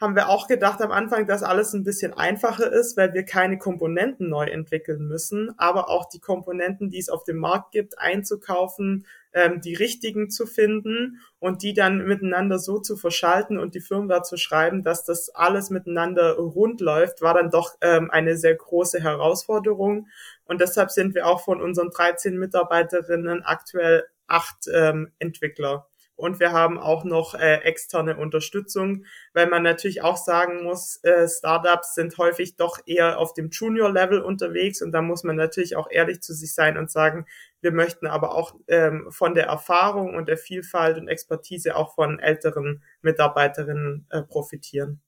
haben 0.03 0.17
wir 0.17 0.29
auch 0.29 0.49
gedacht 0.49 0.83
am 0.83 0.91
Anfang, 0.91 1.27
dass 1.29 1.45
alles 1.45 1.73
ein 1.73 1.85
bisschen 1.85 2.13
einfacher 2.13 2.71
ist, 2.71 2.97
weil 2.97 3.15
wir 3.15 3.25
keine 3.25 3.57
Komponenten 3.57 4.29
neu 4.29 4.47
entwickeln 4.47 5.07
müssen, 5.07 5.55
aber 5.59 5.89
auch 5.89 6.09
die 6.09 6.19
Komponenten, 6.19 6.91
die 6.91 6.99
es 6.99 7.09
auf 7.09 7.23
dem 7.23 7.39
Markt 7.39 7.71
gibt, 7.71 8.01
einzukaufen, 8.01 9.07
ähm, 9.33 9.61
die 9.61 9.75
richtigen 9.75 10.29
zu 10.29 10.47
finden 10.47 11.21
und 11.39 11.63
die 11.63 11.73
dann 11.73 12.05
miteinander 12.05 12.59
so 12.59 12.81
zu 12.81 12.97
verschalten 12.97 13.59
und 13.59 13.77
die 13.77 13.81
Firmware 13.81 14.23
zu 14.23 14.37
schreiben, 14.37 14.83
dass 14.83 15.05
das 15.05 15.31
alles 15.31 15.71
miteinander 15.71 16.35
rund 16.35 16.81
läuft, 16.81 17.23
war 17.23 17.35
dann 17.35 17.51
doch 17.51 17.77
ähm, 17.81 18.11
eine 18.11 18.37
sehr 18.37 18.57
große 18.57 19.01
Herausforderung. 19.01 20.09
Und 20.45 20.61
deshalb 20.61 20.91
sind 20.91 21.15
wir 21.15 21.29
auch 21.29 21.45
von 21.45 21.63
unseren 21.63 21.91
13 21.91 22.37
Mitarbeiterinnen 22.37 23.43
aktuell 23.45 24.05
acht 24.27 24.67
ähm, 24.73 25.13
Entwickler 25.21 25.87
und 26.23 26.39
wir 26.39 26.53
haben 26.53 26.79
auch 26.79 27.03
noch 27.03 27.35
äh, 27.35 27.57
externe 27.65 28.17
Unterstützung, 28.17 29.07
weil 29.35 29.49
man 29.49 29.65
natürlich 29.65 30.03
auch 30.03 30.17
sagen 30.17 30.63
muss, 30.63 31.03
äh, 31.03 31.27
Startups 31.29 31.97
sind 31.97 32.17
häufig 32.17 32.55
doch 32.55 32.79
eher 32.87 33.19
auf 33.19 33.35
dem 33.35 33.51
Junior-Level 33.51 34.21
unterwegs 34.23 34.83
und 34.83 34.93
da 34.93 35.03
muss 35.03 35.25
man 35.25 35.35
natürlich 35.35 35.75
auch 35.75 35.89
ehrlich 35.91 36.21
zu 36.21 36.33
sich 36.33 36.55
sein 36.55 36.79
und 36.79 36.93
sagen, 36.93 37.27
wir 37.61 37.73
möchten 37.73 38.07
aber 38.07 38.37
auch 38.37 38.55
ähm, 38.69 39.09
von 39.11 39.35
der 39.35 39.47
Erfahrung 39.47 40.15
und 40.15 40.29
der 40.29 40.37
Vielfalt 40.37 40.97
und 40.97 41.09
Expertise 41.09 41.75
auch 41.75 41.97
von 41.97 42.21
älteren 42.21 42.85
Mitarbeiterinnen 43.01 44.07
äh, 44.11 44.23
profitieren. 44.23 45.01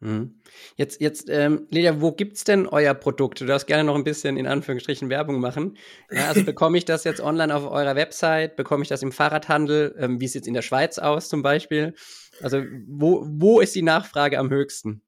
Mhm. 0.00 0.40
Jetzt, 0.76 1.00
jetzt, 1.00 1.28
ähm, 1.28 1.66
Lydia, 1.70 2.00
wo 2.00 2.12
gibt's 2.12 2.44
denn 2.44 2.66
euer 2.66 2.94
Produkt? 2.94 3.40
Du 3.40 3.46
darfst 3.46 3.66
gerne 3.66 3.84
noch 3.84 3.94
ein 3.94 4.04
bisschen 4.04 4.38
in 4.38 4.46
Anführungsstrichen 4.46 5.10
Werbung 5.10 5.40
machen. 5.40 5.76
Ja, 6.10 6.28
also 6.28 6.42
bekomme 6.44 6.78
ich 6.78 6.86
das 6.86 7.04
jetzt 7.04 7.20
online 7.20 7.54
auf 7.54 7.70
eurer 7.70 7.96
Website? 7.96 8.56
Bekomme 8.56 8.82
ich 8.82 8.88
das 8.88 9.02
im 9.02 9.12
Fahrradhandel? 9.12 9.94
Ähm, 9.98 10.20
wie 10.20 10.28
sieht's 10.28 10.46
in 10.46 10.54
der 10.54 10.62
Schweiz 10.62 10.98
aus 10.98 11.28
zum 11.28 11.42
Beispiel? 11.42 11.94
Also 12.42 12.62
wo, 12.88 13.24
wo 13.26 13.60
ist 13.60 13.74
die 13.74 13.82
Nachfrage 13.82 14.38
am 14.38 14.48
höchsten? 14.48 15.02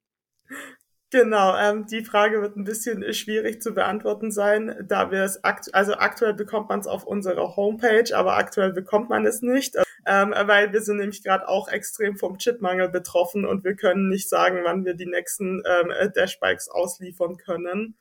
Genau, 1.13 1.55
ähm, 1.59 1.87
die 1.87 2.05
Frage 2.05 2.41
wird 2.41 2.57
ein 2.57 2.65
bisschen 2.65 3.13
schwierig 3.13 3.61
zu 3.61 3.73
beantworten 3.73 4.31
sein, 4.31 4.75
da 4.89 5.11
wir 5.11 5.23
es 5.23 5.45
akt 5.45 5.75
also 5.75 5.93
aktuell 5.95 6.33
bekommt 6.33 6.71
man 6.71 6.81
es 6.81 6.87
auf 6.87 7.05
unserer 7.05 7.55
Homepage, 7.55 8.17
aber 8.17 8.39
aktuell 8.39 8.73
bekommt 8.73 9.11
man 9.11 9.27
es 9.27 9.43
nicht, 9.43 9.77
ähm, 10.07 10.35
weil 10.37 10.73
wir 10.73 10.81
sind 10.81 10.99
nämlich 10.99 11.23
gerade 11.23 11.49
auch 11.49 11.69
extrem 11.69 12.17
vom 12.17 12.39
Chipmangel 12.39 12.89
betroffen 12.89 13.45
und 13.45 13.65
wir 13.65 13.75
können 13.75 14.09
nicht 14.09 14.29
sagen, 14.29 14.61
wann 14.65 14.85
wir 14.85 14.95
die 14.95 15.07
nächsten 15.07 15.63
ähm, 15.67 15.93
Dashbikes 16.15 16.69
ausliefern 16.69 17.37
können. 17.37 17.97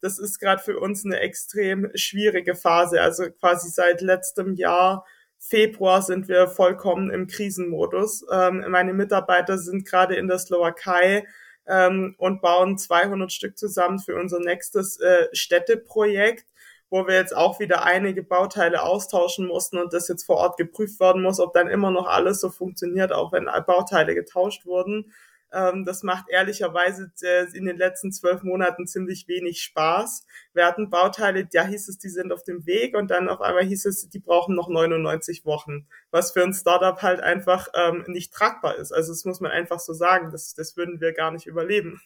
Das 0.00 0.18
ist 0.18 0.38
gerade 0.38 0.62
für 0.62 0.78
uns 0.78 1.04
eine 1.04 1.20
extrem 1.20 1.90
schwierige 1.94 2.54
Phase. 2.54 3.00
Also 3.00 3.30
quasi 3.30 3.70
seit 3.70 4.02
letztem 4.02 4.54
Jahr 4.54 5.06
Februar 5.38 6.02
sind 6.02 6.28
wir 6.28 6.48
vollkommen 6.48 7.10
im 7.10 7.26
Krisenmodus. 7.26 8.24
Ähm, 8.30 8.64
meine 8.68 8.92
Mitarbeiter 8.94 9.58
sind 9.58 9.86
gerade 9.86 10.16
in 10.16 10.28
der 10.28 10.38
Slowakei 10.38 11.24
ähm, 11.66 12.14
und 12.18 12.40
bauen 12.40 12.78
200 12.78 13.32
Stück 13.32 13.58
zusammen 13.58 13.98
für 13.98 14.16
unser 14.16 14.40
nächstes 14.40 14.98
äh, 15.00 15.28
Städteprojekt, 15.32 16.46
wo 16.90 17.06
wir 17.06 17.14
jetzt 17.14 17.36
auch 17.36 17.58
wieder 17.58 17.84
einige 17.84 18.22
Bauteile 18.22 18.82
austauschen 18.82 19.46
mussten 19.46 19.78
und 19.78 19.92
das 19.92 20.08
jetzt 20.08 20.24
vor 20.24 20.36
Ort 20.36 20.56
geprüft 20.56 21.00
werden 21.00 21.22
muss, 21.22 21.40
ob 21.40 21.52
dann 21.52 21.68
immer 21.68 21.90
noch 21.90 22.06
alles 22.06 22.40
so 22.40 22.50
funktioniert, 22.50 23.12
auch 23.12 23.32
wenn 23.32 23.48
Bauteile 23.66 24.14
getauscht 24.14 24.66
wurden. 24.66 25.12
Ähm, 25.56 25.86
das 25.86 26.02
macht 26.02 26.28
ehrlicherweise 26.28 27.10
äh, 27.22 27.46
in 27.56 27.64
den 27.64 27.78
letzten 27.78 28.12
zwölf 28.12 28.42
Monaten 28.42 28.86
ziemlich 28.86 29.26
wenig 29.26 29.62
Spaß. 29.62 30.26
Wir 30.52 30.66
hatten 30.66 30.90
Bauteile, 30.90 31.46
da 31.46 31.66
hieß 31.66 31.88
es, 31.88 31.98
die 31.98 32.10
sind 32.10 32.30
auf 32.30 32.42
dem 32.42 32.66
Weg 32.66 32.94
und 32.94 33.10
dann 33.10 33.28
auf 33.28 33.40
einmal 33.40 33.64
hieß 33.64 33.86
es, 33.86 34.08
die 34.10 34.18
brauchen 34.18 34.54
noch 34.54 34.68
99 34.68 35.46
Wochen, 35.46 35.86
was 36.10 36.32
für 36.32 36.42
ein 36.42 36.52
Startup 36.52 37.00
halt 37.00 37.20
einfach 37.20 37.68
ähm, 37.74 38.04
nicht 38.06 38.34
tragbar 38.34 38.76
ist. 38.76 38.92
Also 38.92 39.12
das 39.12 39.24
muss 39.24 39.40
man 39.40 39.50
einfach 39.50 39.80
so 39.80 39.94
sagen, 39.94 40.30
das, 40.30 40.54
das 40.54 40.76
würden 40.76 41.00
wir 41.00 41.12
gar 41.12 41.30
nicht 41.30 41.46
überleben. 41.46 42.02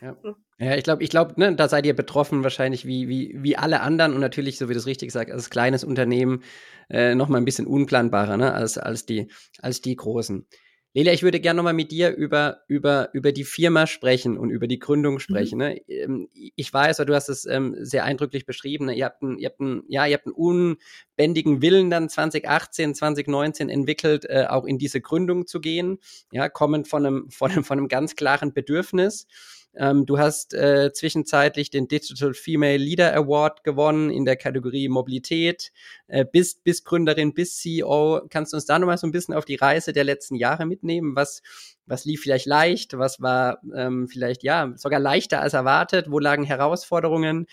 ja. 0.00 0.16
ja, 0.58 0.74
ich 0.74 0.84
glaube, 0.84 1.02
ich 1.02 1.10
glaube, 1.10 1.34
ne, 1.36 1.54
da 1.54 1.68
seid 1.68 1.84
ihr 1.84 1.94
betroffen 1.94 2.42
wahrscheinlich 2.42 2.86
wie, 2.86 3.08
wie, 3.08 3.36
wie 3.36 3.58
alle 3.58 3.80
anderen 3.82 4.14
und 4.14 4.20
natürlich, 4.20 4.56
so 4.56 4.70
wie 4.70 4.72
du 4.72 4.78
es 4.78 4.86
richtig 4.86 5.12
sagst, 5.12 5.32
als 5.32 5.50
kleines 5.50 5.84
Unternehmen 5.84 6.42
äh, 6.88 7.14
noch 7.14 7.28
mal 7.28 7.38
ein 7.38 7.44
bisschen 7.44 7.66
unplanbarer 7.66 8.38
ne, 8.38 8.54
als, 8.54 8.78
als, 8.78 9.04
die, 9.04 9.30
als 9.60 9.82
die 9.82 9.96
großen. 9.96 10.46
Lelia, 10.92 11.12
ich 11.12 11.22
würde 11.22 11.38
gerne 11.38 11.58
nochmal 11.58 11.72
mit 11.72 11.92
dir 11.92 12.10
über, 12.16 12.62
über, 12.66 13.10
über 13.12 13.30
die 13.30 13.44
Firma 13.44 13.86
sprechen 13.86 14.36
und 14.36 14.50
über 14.50 14.66
die 14.66 14.80
Gründung 14.80 15.14
mhm. 15.14 15.18
sprechen. 15.20 15.58
Ne? 15.58 15.80
Ähm, 15.86 16.28
ich 16.34 16.72
weiß, 16.72 16.96
du 16.96 17.14
hast 17.14 17.28
es 17.28 17.46
ähm, 17.46 17.76
sehr 17.78 18.04
eindrücklich 18.04 18.44
beschrieben. 18.44 18.86
Ne? 18.86 18.94
Ihr 18.94 19.04
habt 19.04 19.22
einen, 19.22 19.38
ihr 19.38 19.48
habt 19.50 19.60
einen, 19.60 19.84
ja, 19.86 20.04
ihr 20.06 20.14
habt 20.14 20.26
einen 20.26 20.34
unbändigen 20.34 21.62
Willen 21.62 21.90
dann 21.90 22.08
2018, 22.08 22.96
2019 22.96 23.68
entwickelt, 23.68 24.24
äh, 24.28 24.46
auch 24.48 24.64
in 24.64 24.78
diese 24.78 25.00
Gründung 25.00 25.46
zu 25.46 25.60
gehen. 25.60 25.98
Ja, 26.32 26.48
kommend 26.48 26.88
von 26.88 27.06
einem, 27.06 27.30
von 27.30 27.52
einem, 27.52 27.62
von 27.62 27.78
einem 27.78 27.88
ganz 27.88 28.16
klaren 28.16 28.52
Bedürfnis. 28.52 29.28
Ähm, 29.74 30.04
du 30.04 30.18
hast 30.18 30.52
äh, 30.52 30.92
zwischenzeitlich 30.92 31.70
den 31.70 31.86
Digital 31.86 32.34
Female 32.34 32.76
Leader 32.76 33.14
Award 33.14 33.62
gewonnen 33.62 34.10
in 34.10 34.24
der 34.24 34.36
Kategorie 34.36 34.88
Mobilität, 34.88 35.72
äh, 36.08 36.24
bist, 36.24 36.64
bist 36.64 36.84
Gründerin, 36.84 37.34
bist 37.34 37.60
CEO. 37.60 38.22
Kannst 38.30 38.52
du 38.52 38.56
uns 38.56 38.66
da 38.66 38.78
nochmal 38.78 38.98
so 38.98 39.06
ein 39.06 39.12
bisschen 39.12 39.34
auf 39.34 39.44
die 39.44 39.54
Reise 39.54 39.92
der 39.92 40.04
letzten 40.04 40.34
Jahre 40.34 40.66
mitnehmen? 40.66 41.14
Was, 41.14 41.42
was 41.86 42.04
lief 42.04 42.22
vielleicht 42.22 42.46
leicht? 42.46 42.98
Was 42.98 43.20
war 43.20 43.60
ähm, 43.74 44.08
vielleicht 44.08 44.42
ja 44.42 44.72
sogar 44.76 44.98
leichter 44.98 45.40
als 45.40 45.54
erwartet? 45.54 46.10
Wo 46.10 46.18
lagen 46.18 46.44
Herausforderungen? 46.44 47.46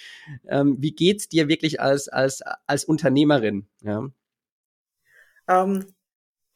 Ähm, 0.47 0.77
wie 0.79 0.91
geht's 0.91 1.29
dir 1.29 1.47
wirklich 1.47 1.79
als, 1.81 2.07
als, 2.07 2.41
als 2.65 2.83
Unternehmerin? 2.83 3.67
Ja. 3.83 3.99
Um, 3.99 4.13
ähm, 5.47 5.85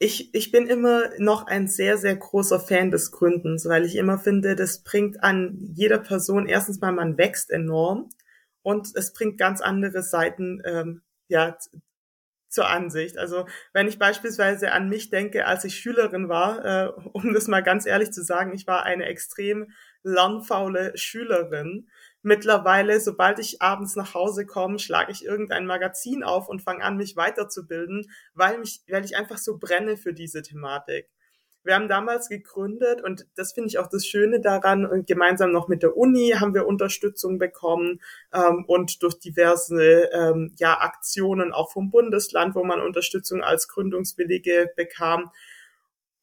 ich, 0.01 0.33
ich 0.33 0.51
bin 0.51 0.65
immer 0.65 1.11
noch 1.19 1.45
ein 1.45 1.67
sehr, 1.67 1.95
sehr 1.95 2.15
großer 2.15 2.59
Fan 2.59 2.89
des 2.89 3.11
Gründens, 3.11 3.69
weil 3.69 3.85
ich 3.85 3.95
immer 3.95 4.17
finde, 4.17 4.55
das 4.55 4.83
bringt 4.83 5.23
an 5.23 5.59
jeder 5.75 5.99
Person 5.99 6.47
erstens 6.47 6.81
mal, 6.81 6.91
man 6.91 7.19
wächst 7.19 7.51
enorm 7.51 8.09
und 8.63 8.95
es 8.95 9.13
bringt 9.13 9.37
ganz 9.37 9.61
andere 9.61 10.01
Seiten 10.01 10.59
ähm, 10.65 11.03
ja, 11.27 11.55
zur 12.49 12.67
Ansicht. 12.67 13.19
Also 13.19 13.45
wenn 13.73 13.87
ich 13.87 13.99
beispielsweise 13.99 14.71
an 14.71 14.89
mich 14.89 15.11
denke, 15.11 15.45
als 15.45 15.65
ich 15.65 15.77
Schülerin 15.77 16.29
war, 16.29 16.65
äh, 16.65 16.87
um 17.13 17.35
das 17.35 17.47
mal 17.47 17.61
ganz 17.61 17.85
ehrlich 17.85 18.11
zu 18.11 18.23
sagen, 18.23 18.55
ich 18.55 18.65
war 18.65 18.81
eine 18.81 19.05
extrem 19.05 19.71
lernfaule 20.01 20.97
Schülerin 20.97 21.89
Mittlerweile, 22.23 22.99
sobald 22.99 23.39
ich 23.39 23.61
abends 23.61 23.95
nach 23.95 24.13
Hause 24.13 24.45
komme, 24.45 24.77
schlage 24.77 25.11
ich 25.11 25.25
irgendein 25.25 25.65
Magazin 25.65 26.23
auf 26.23 26.49
und 26.49 26.61
fange 26.61 26.83
an, 26.83 26.97
mich 26.97 27.15
weiterzubilden, 27.15 28.11
weil, 28.35 28.59
mich, 28.59 28.81
weil 28.87 29.03
ich 29.03 29.15
einfach 29.15 29.37
so 29.37 29.57
brenne 29.57 29.97
für 29.97 30.13
diese 30.13 30.43
Thematik. 30.43 31.09
Wir 31.63 31.75
haben 31.75 31.87
damals 31.87 32.27
gegründet 32.27 33.03
und 33.03 33.27
das 33.35 33.53
finde 33.53 33.69
ich 33.69 33.77
auch 33.77 33.87
das 33.87 34.05
Schöne 34.05 34.41
daran. 34.41 34.85
Und 34.85 35.05
gemeinsam 35.05 35.51
noch 35.51 35.67
mit 35.67 35.83
der 35.83 35.95
Uni 35.95 36.33
haben 36.39 36.55
wir 36.55 36.65
Unterstützung 36.65 37.37
bekommen 37.37 38.01
ähm, 38.33 38.65
und 38.67 39.03
durch 39.03 39.19
diverse 39.19 40.09
ähm, 40.11 40.55
ja, 40.57 40.79
Aktionen 40.79 41.51
auch 41.53 41.71
vom 41.71 41.91
Bundesland, 41.91 42.55
wo 42.55 42.63
man 42.63 42.81
Unterstützung 42.81 43.43
als 43.43 43.67
Gründungswillige 43.67 44.71
bekam. 44.75 45.31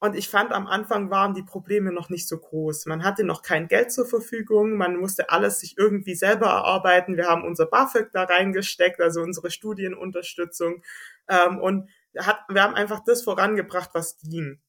Und 0.00 0.14
ich 0.14 0.28
fand, 0.28 0.52
am 0.52 0.69
Anfang 0.69 1.11
waren 1.11 1.35
die 1.35 1.43
Probleme 1.43 1.93
noch 1.93 2.09
nicht 2.09 2.28
so 2.28 2.38
groß. 2.38 2.87
Man 2.87 3.02
hatte 3.02 3.25
noch 3.25 3.43
kein 3.43 3.67
Geld 3.67 3.90
zur 3.90 4.07
Verfügung, 4.07 4.76
man 4.76 4.97
musste 4.97 5.31
alles 5.31 5.59
sich 5.59 5.76
irgendwie 5.76 6.14
selber 6.14 6.47
erarbeiten. 6.47 7.17
Wir 7.17 7.26
haben 7.26 7.45
unser 7.45 7.67
BAföG 7.67 8.11
da 8.12 8.23
reingesteckt, 8.25 9.00
also 9.00 9.23
unsere 9.23 9.50
Studienunterstützung. 9.50 10.85
Ähm, 11.28 11.59
und 11.59 11.90
hat, 12.17 12.38
wir 12.49 12.62
haben 12.62 12.75
einfach 12.75 13.00
das 13.05 13.23
vorangebracht, 13.23 13.90
was 13.93 14.19
ging. 14.19 14.61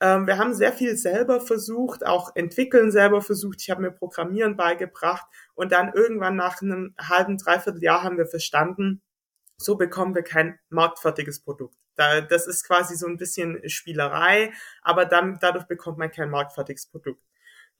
Ähm, 0.00 0.28
wir 0.28 0.38
haben 0.38 0.54
sehr 0.54 0.72
viel 0.72 0.96
selber 0.96 1.40
versucht, 1.40 2.06
auch 2.06 2.36
entwickeln 2.36 2.92
selber 2.92 3.20
versucht. 3.20 3.60
Ich 3.60 3.70
habe 3.70 3.82
mir 3.82 3.90
Programmieren 3.90 4.56
beigebracht 4.56 5.26
und 5.54 5.72
dann 5.72 5.92
irgendwann 5.92 6.36
nach 6.36 6.62
einem 6.62 6.94
halben, 7.00 7.36
dreiviertel 7.36 7.82
Jahr 7.82 8.04
haben 8.04 8.16
wir 8.16 8.26
verstanden, 8.26 9.02
so 9.60 9.76
bekommen 9.76 10.14
wir 10.14 10.22
kein 10.22 10.58
marktfertiges 10.70 11.42
Produkt. 11.42 11.76
Da, 11.96 12.20
das 12.20 12.46
ist 12.46 12.64
quasi 12.64 12.96
so 12.96 13.06
ein 13.06 13.16
bisschen 13.16 13.60
Spielerei, 13.68 14.52
aber 14.82 15.04
dann, 15.04 15.38
dadurch 15.40 15.66
bekommt 15.66 15.98
man 15.98 16.10
kein 16.10 16.30
marktfertiges 16.30 16.86
Produkt. 16.86 17.22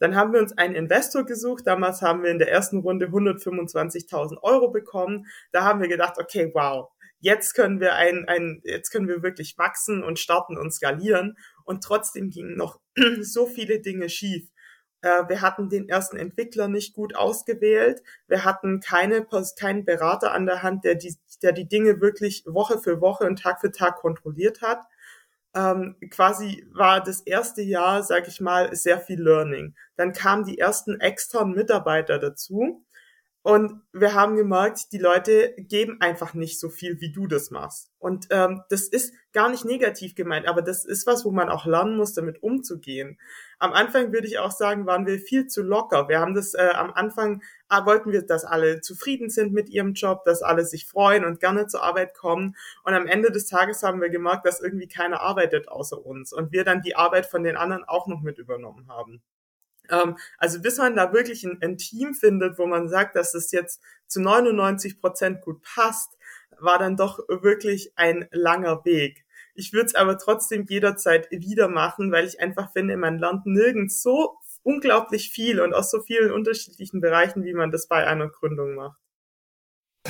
Dann 0.01 0.15
haben 0.15 0.33
wir 0.33 0.41
uns 0.41 0.57
einen 0.57 0.75
Investor 0.75 1.25
gesucht. 1.25 1.67
Damals 1.67 2.03
haben 2.03 2.23
wir 2.23 2.31
in 2.31 2.39
der 2.39 2.51
ersten 2.51 2.79
Runde 2.79 3.07
125.000 3.07 4.43
Euro 4.43 4.71
bekommen. 4.71 5.27
Da 5.53 5.65
haben 5.65 5.81
wir 5.81 5.89
gedacht, 5.89 6.19
okay, 6.19 6.51
wow, 6.55 6.91
jetzt 7.21 7.55
können 7.55 7.81
wir 7.81 7.95
ein, 7.95 8.25
ein, 8.29 8.61
jetzt 8.65 8.91
können 8.91 9.09
wir 9.09 9.23
wirklich 9.23 9.59
wachsen 9.59 10.05
und 10.05 10.19
starten 10.19 10.57
und 10.57 10.73
skalieren. 10.73 11.37
Und 11.65 11.83
trotzdem 11.83 12.31
gingen 12.31 12.57
noch 12.57 12.81
so 13.21 13.47
viele 13.47 13.81
Dinge 13.81 14.09
schief. 14.09 14.49
Äh, 15.02 15.28
wir 15.28 15.40
hatten 15.43 15.69
den 15.69 15.88
ersten 15.88 16.17
Entwickler 16.17 16.69
nicht 16.69 16.95
gut 16.95 17.14
ausgewählt. 17.17 18.02
Wir 18.26 18.45
hatten 18.45 18.81
keine, 18.81 19.26
keinen 19.57 19.85
Berater 19.85 20.33
an 20.33 20.47
der 20.47 20.62
Hand, 20.62 20.85
der 20.85 20.95
die, 20.97 21.17
der 21.43 21.52
die 21.52 21.69
Dinge 21.69 22.00
wirklich 22.00 22.45
Woche 22.47 22.78
für 22.78 23.00
Woche 23.00 23.25
und 23.25 23.40
Tag 23.40 23.61
für 23.61 23.71
Tag 23.73 23.97
kontrolliert 23.97 24.62
hat. 24.62 24.87
ähm, 25.55 25.97
quasi 26.11 26.67
war 26.73 27.02
das 27.02 27.21
erste 27.23 27.62
Jahr, 27.62 28.02
sag 28.02 28.28
ich 28.28 28.40
mal, 28.40 28.75
sehr 28.76 29.00
viel 29.00 29.21
Learning. 29.23 29.75
Dann 29.97 30.12
kamen 30.12 30.45
die 30.45 30.59
ersten 30.59 31.00
externen 31.00 31.55
Mitarbeiter 31.55 32.19
dazu 32.19 32.85
und 33.49 33.81
wir 33.95 34.12
haben 34.12 34.37
gemerkt, 34.37 34.93
die 34.93 34.99
Leute 34.99 35.55
geben 35.57 36.02
einfach 36.02 36.35
nicht 36.35 36.61
so 36.61 36.69
viel, 36.69 37.00
wie 37.00 37.12
du 37.12 37.26
das 37.26 37.50
machst. 37.50 37.90
Und 37.99 38.26
ähm, 38.28 38.61
das 38.69 38.83
ist 38.83 39.14
gar 39.33 39.49
nicht 39.49 39.64
negativ 39.64 40.14
gemeint, 40.14 40.47
aber 40.47 40.61
das 40.61 40.85
ist 40.85 41.07
was, 41.07 41.25
wo 41.25 41.31
man 41.31 41.49
auch 41.49 41.64
lernen 41.64 41.97
muss, 41.97 42.12
damit 42.12 42.43
umzugehen. 42.43 43.19
Am 43.59 43.73
Anfang 43.73 44.12
würde 44.12 44.26
ich 44.26 44.38
auch 44.38 44.50
sagen, 44.50 44.85
waren 44.85 45.07
wir 45.07 45.19
viel 45.19 45.47
zu 45.47 45.62
locker. 45.62 46.11
Wir 46.11 46.21
haben 46.21 46.35
das 46.35 46.52
äh, 46.52 46.73
am 46.75 46.93
Anfang, 46.93 47.43
ah, 47.69 47.87
wollten 47.87 48.12
wir, 48.12 48.21
dass 48.21 48.45
alle 48.45 48.83
zufrieden 48.83 49.31
sind 49.31 49.55
mit 49.55 49.71
ihrem 49.71 49.95
Job, 49.95 50.25
dass 50.26 50.43
alle 50.43 50.67
sich 50.67 50.87
freuen 50.87 51.25
und 51.25 51.40
gerne 51.40 51.69
zur 51.69 51.83
Arbeit 51.83 52.12
kommen. 52.12 52.55
Und 52.85 52.93
am 52.93 53.07
Ende 53.07 53.33
des 53.33 53.47
Tages 53.47 53.83
haben 53.83 54.02
wir 54.02 54.11
gemerkt, 54.11 54.45
dass 54.45 54.61
irgendwie 54.61 54.88
keiner 54.88 55.23
arbeitet 55.23 55.69
außer 55.69 56.05
uns 56.05 56.35
und 56.35 56.52
wir 56.52 56.64
dann 56.64 56.83
die 56.83 56.97
Arbeit 56.97 57.25
von 57.25 57.45
den 57.45 57.57
anderen 57.57 57.85
auch 57.85 58.09
noch 58.09 58.21
mit 58.21 58.37
übernommen 58.37 58.88
haben. 58.88 59.23
Ähm, 59.90 60.16
also 60.38 60.61
bis 60.61 60.78
man 60.78 60.97
da 60.97 61.12
wirklich 61.12 61.45
ein, 61.45 61.59
ein, 61.62 61.76
Team 61.78 62.14
findet, 62.14 62.59
wo 62.59 62.66
man 62.66 62.88
sagt, 62.88 63.16
dass 63.16 63.35
es 63.35 63.52
jetzt 63.52 63.80
zu 64.07 64.21
99 64.21 65.00
Prozent 65.00 65.40
gut 65.42 65.62
passt, 65.62 66.16
war 66.59 66.78
dann 66.78 66.97
doch 66.97 67.21
wirklich 67.28 67.92
ein 67.97 68.28
langer 68.30 68.85
Weg. 68.85 69.25
Ich 69.54 69.73
würde 69.73 69.87
es 69.87 69.95
aber 69.95 70.18
trotzdem 70.18 70.66
jederzeit 70.68 71.28
wieder 71.30 71.68
machen, 71.68 72.12
weil 72.12 72.26
ich 72.26 72.40
einfach 72.40 72.73
finde, 72.73 72.97
man 72.97 73.18
lernt 73.18 73.47
nirgends 73.47 74.02
so 74.02 74.38
unglaublich 74.62 75.30
viel 75.30 75.61
und 75.61 75.75
aus 75.75 75.90
so 75.90 76.00
vielen 76.02 76.33
unterschiedlichen 76.33 77.00
Bereichen, 77.00 77.45
wie 77.45 77.54
man 77.54 77.71
das 77.71 77.88
bei 77.88 78.07
einer 78.07 78.28
Gründung 78.28 78.75
macht 78.75 78.99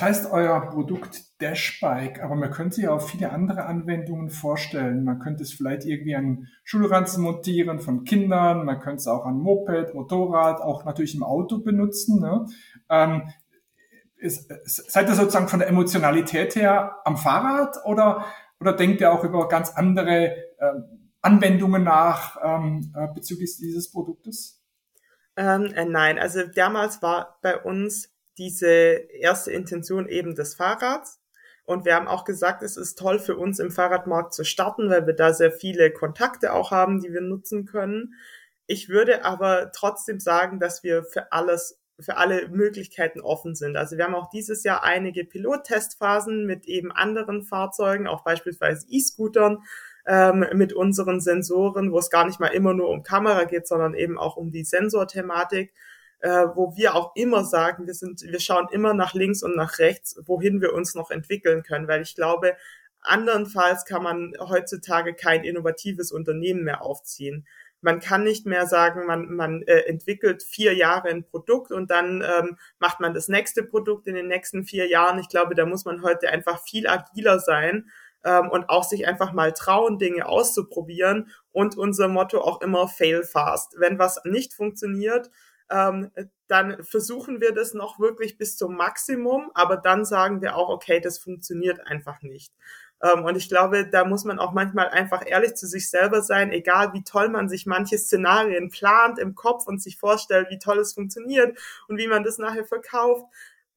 heißt 0.00 0.30
euer 0.30 0.61
Produkt 0.61 1.25
Dashbike, 1.40 2.21
aber 2.23 2.35
man 2.35 2.50
könnte 2.50 2.76
sich 2.76 2.88
auch 2.88 3.00
viele 3.00 3.30
andere 3.30 3.64
Anwendungen 3.66 4.28
vorstellen. 4.28 5.04
Man 5.04 5.21
könnte 5.21 5.45
es 5.45 5.52
vielleicht 5.52 5.85
irgendwie 5.85 6.16
an 6.16 6.49
Schulranzen 6.64 7.23
montieren 7.23 7.78
von 7.78 8.04
Kindern, 8.04 8.64
man 8.64 8.80
könnte 8.80 8.97
es 8.97 9.07
auch 9.07 9.25
an 9.25 9.38
Moped, 9.38 9.95
Motorrad, 9.95 10.61
auch 10.61 10.85
natürlich 10.85 11.14
im 11.14 11.23
Auto 11.23 11.59
benutzen. 11.59 12.21
Ne? 12.21 12.47
Ähm, 12.90 13.33
ist, 14.16 14.52
seid 14.64 15.09
ihr 15.09 15.14
sozusagen 15.14 15.49
von 15.49 15.61
der 15.61 15.68
Emotionalität 15.68 16.57
her 16.57 16.97
am 17.04 17.16
Fahrrad 17.16 17.76
oder, 17.85 18.25
oder 18.61 18.73
denkt 18.73 19.00
ihr 19.00 19.12
auch 19.12 19.23
über 19.23 19.49
ganz 19.49 19.71
andere 19.71 20.37
äh, 20.59 20.73
Anwendungen 21.23 21.85
nach 21.85 22.37
ähm, 22.42 22.92
äh, 22.97 23.07
bezüglich 23.14 23.57
dieses 23.59 23.92
Produktes? 23.92 24.61
Ähm, 25.37 25.66
äh, 25.66 25.85
nein, 25.85 26.18
also 26.18 26.40
damals 26.52 27.00
war 27.00 27.38
bei 27.42 27.57
uns 27.57 28.12
diese 28.38 28.66
erste 28.66 29.52
Intention 29.52 30.09
eben 30.09 30.35
des 30.35 30.57
Fahrrads. 30.57 31.18
Und 31.69 31.85
wir 31.85 31.97
haben 31.97 32.09
auch 32.09 32.25
gesagt, 32.25 32.63
es 32.63 32.79
ist 32.79 32.99
toll 32.99 33.19
für 33.19 33.37
uns 33.37 33.59
im 33.59 33.71
Fahrradmarkt 33.71 34.33
zu 34.33 34.43
starten, 34.43 34.89
weil 34.89 35.07
wir 35.07 35.13
da 35.13 35.35
sehr 35.35 35.53
viele 35.53 35.93
Kontakte 35.93 36.55
auch 36.55 36.71
haben, 36.71 36.99
die 37.03 37.13
wir 37.13 37.21
nutzen 37.21 37.67
können. 37.67 38.15
Ich 38.67 38.89
würde 38.89 39.23
aber 39.27 39.71
trotzdem 39.73 40.19
sagen, 40.19 40.61
dass 40.61 40.83
wir 40.83 41.05
für 41.05 41.31
alles, 41.31 41.79
für 42.01 42.17
alle 42.17 42.49
Möglichkeiten 42.49 43.21
offen 43.21 43.55
sind. 43.55 43.77
Also 43.77 43.99
wir 43.99 44.07
haben 44.07 44.15
auch 44.15 44.31
dieses 44.31 44.65
Jahr 44.65 44.83
einige 44.83 45.27
Pilottestphasen 45.27 46.47
mit 46.47 46.65
eben 46.65 46.91
anderen 46.91 47.43
Fahrzeugen, 47.43 48.07
auch 48.07 48.25
beispielsweise 48.25 48.87
E-Scootern, 48.89 49.59
ähm, 50.07 50.47
mit 50.55 50.73
unseren 50.73 51.21
Sensoren, 51.21 51.93
wo 51.93 51.99
es 51.99 52.09
gar 52.09 52.25
nicht 52.25 52.41
mal 52.41 52.47
immer 52.47 52.73
nur 52.73 52.89
um 52.89 53.03
Kamera 53.03 53.45
geht, 53.45 53.69
sondern 53.69 53.93
eben 53.93 54.17
auch 54.17 54.39
um 54.39 54.53
die 54.53 54.65
Sensorthematik 54.65 55.75
äh, 56.21 56.47
wo 56.55 56.77
wir 56.77 56.95
auch 56.95 57.15
immer 57.15 57.45
sagen, 57.45 57.87
wir 57.87 57.95
sind, 57.95 58.23
wir 58.23 58.41
schauen 58.41 58.69
immer 58.71 58.95
nach 58.95 59.15
links 59.15 59.43
und 59.43 59.57
nach 59.57 59.79
rechts, 59.79 60.21
wohin 60.27 60.61
wir 60.61 60.73
uns 60.75 60.95
noch 60.95 61.11
entwickeln 61.11 61.63
können, 61.63 61.89
weil 61.89 62.03
ich 62.03 62.15
glaube, 62.15 62.57
andernfalls 63.03 63.85
kann 63.85 64.03
man 64.03 64.33
heutzutage 64.41 65.15
kein 65.15 65.45
innovatives 65.45 66.13
Unternehmen 66.13 66.65
mehr 66.65 66.83
aufziehen. 66.83 67.47
Man 67.81 68.01
kann 68.01 68.25
nicht 68.25 68.45
mehr 68.45 68.67
sagen, 68.67 69.07
man, 69.07 69.33
man 69.33 69.63
äh, 69.63 69.83
entwickelt 69.83 70.43
vier 70.43 70.75
Jahre 70.75 71.09
ein 71.09 71.23
Produkt 71.23 71.71
und 71.71 71.93
dann 71.93 72.23
ähm, 72.23 72.59
macht 72.81 72.99
man 72.99 73.15
das 73.15 73.29
nächste 73.29 73.63
Produkt 73.63 74.09
in 74.09 74.17
den 74.17 74.27
nächsten 74.27 74.65
vier 74.65 74.89
Jahren. 74.89 75.21
Ich 75.21 75.29
glaube, 75.29 75.55
da 75.55 75.65
muss 75.65 75.85
man 75.85 76.03
heute 76.03 76.29
einfach 76.31 76.61
viel 76.65 76.89
agiler 76.89 77.39
sein 77.39 77.89
ähm, 78.25 78.51
und 78.51 78.69
auch 78.69 78.83
sich 78.83 79.07
einfach 79.07 79.33
mal 79.33 79.53
trauen, 79.53 79.99
Dinge 79.99 80.27
auszuprobieren. 80.27 81.31
Und 81.52 81.78
unser 81.78 82.09
Motto 82.09 82.41
auch 82.41 82.61
immer 82.63 82.89
fail 82.89 83.23
fast. 83.23 83.78
Wenn 83.78 84.00
was 84.00 84.21
nicht 84.25 84.54
funktioniert, 84.54 85.31
ähm, 85.71 86.11
dann 86.47 86.83
versuchen 86.83 87.41
wir 87.41 87.52
das 87.52 87.75
noch 87.75 87.99
wirklich 87.99 88.39
bis 88.39 88.57
zum 88.57 88.75
Maximum, 88.75 89.50
aber 89.54 89.76
dann 89.76 90.04
sagen 90.04 90.41
wir 90.41 90.57
auch, 90.57 90.69
okay, 90.69 91.00
das 91.00 91.19
funktioniert 91.19 91.87
einfach 91.87 92.23
nicht. 92.23 92.52
Ähm, 93.02 93.25
und 93.25 93.37
ich 93.37 93.49
glaube, 93.49 93.89
da 93.89 94.04
muss 94.04 94.25
man 94.25 94.39
auch 94.39 94.52
manchmal 94.52 94.89
einfach 94.89 95.23
ehrlich 95.26 95.54
zu 95.54 95.67
sich 95.67 95.91
selber 95.91 96.23
sein, 96.23 96.52
egal 96.52 96.93
wie 96.95 97.04
toll 97.04 97.28
man 97.28 97.49
sich 97.49 97.67
manche 97.67 97.99
Szenarien 97.99 98.71
plant 98.71 99.19
im 99.19 99.35
Kopf 99.35 99.67
und 99.67 99.83
sich 99.83 99.99
vorstellt, 99.99 100.49
wie 100.50 100.59
toll 100.59 100.78
es 100.78 100.95
funktioniert 100.95 101.59
und 101.87 101.99
wie 101.99 102.09
man 102.09 102.25
das 102.25 102.39
nachher 102.39 102.65
verkauft 102.65 103.26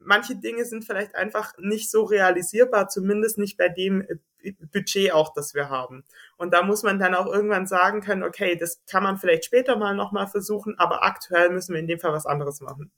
manche 0.04 0.36
Dinge 0.36 0.66
sind 0.66 0.86
vielleicht 0.86 1.16
einfach 1.16 1.54
nicht 1.58 1.90
so 1.90 2.04
realisierbar, 2.04 2.90
zumindest 2.90 3.38
nicht 3.38 3.58
bei 3.58 3.70
dem 3.70 4.02
äh, 4.02 4.54
Budget 4.72 5.14
auch, 5.14 5.34
das 5.34 5.54
wir 5.54 5.70
haben. 5.70 6.04
Und 6.38 6.54
da 6.54 6.64
muss 6.64 6.84
man 6.84 7.00
dann 7.00 7.16
auch 7.16 7.28
irgendwann 7.28 7.68
sagen 7.68 8.02
können, 8.02 8.24
okay, 8.24 8.56
das 8.56 8.82
kann 8.90 9.04
man 9.04 9.18
vielleicht 9.18 9.46
später 9.46 9.78
mal 9.78 9.96
nochmal 9.96 10.28
versuchen, 10.28 10.78
aber 10.78 11.04
aktuell 11.04 11.52
müssen 11.52 11.74
wir 11.74 11.80
in 11.80 11.88
dem 11.88 12.00
Fall 12.00 12.14
was 12.14 12.26
anderes 12.26 12.62
machen. 12.62 12.92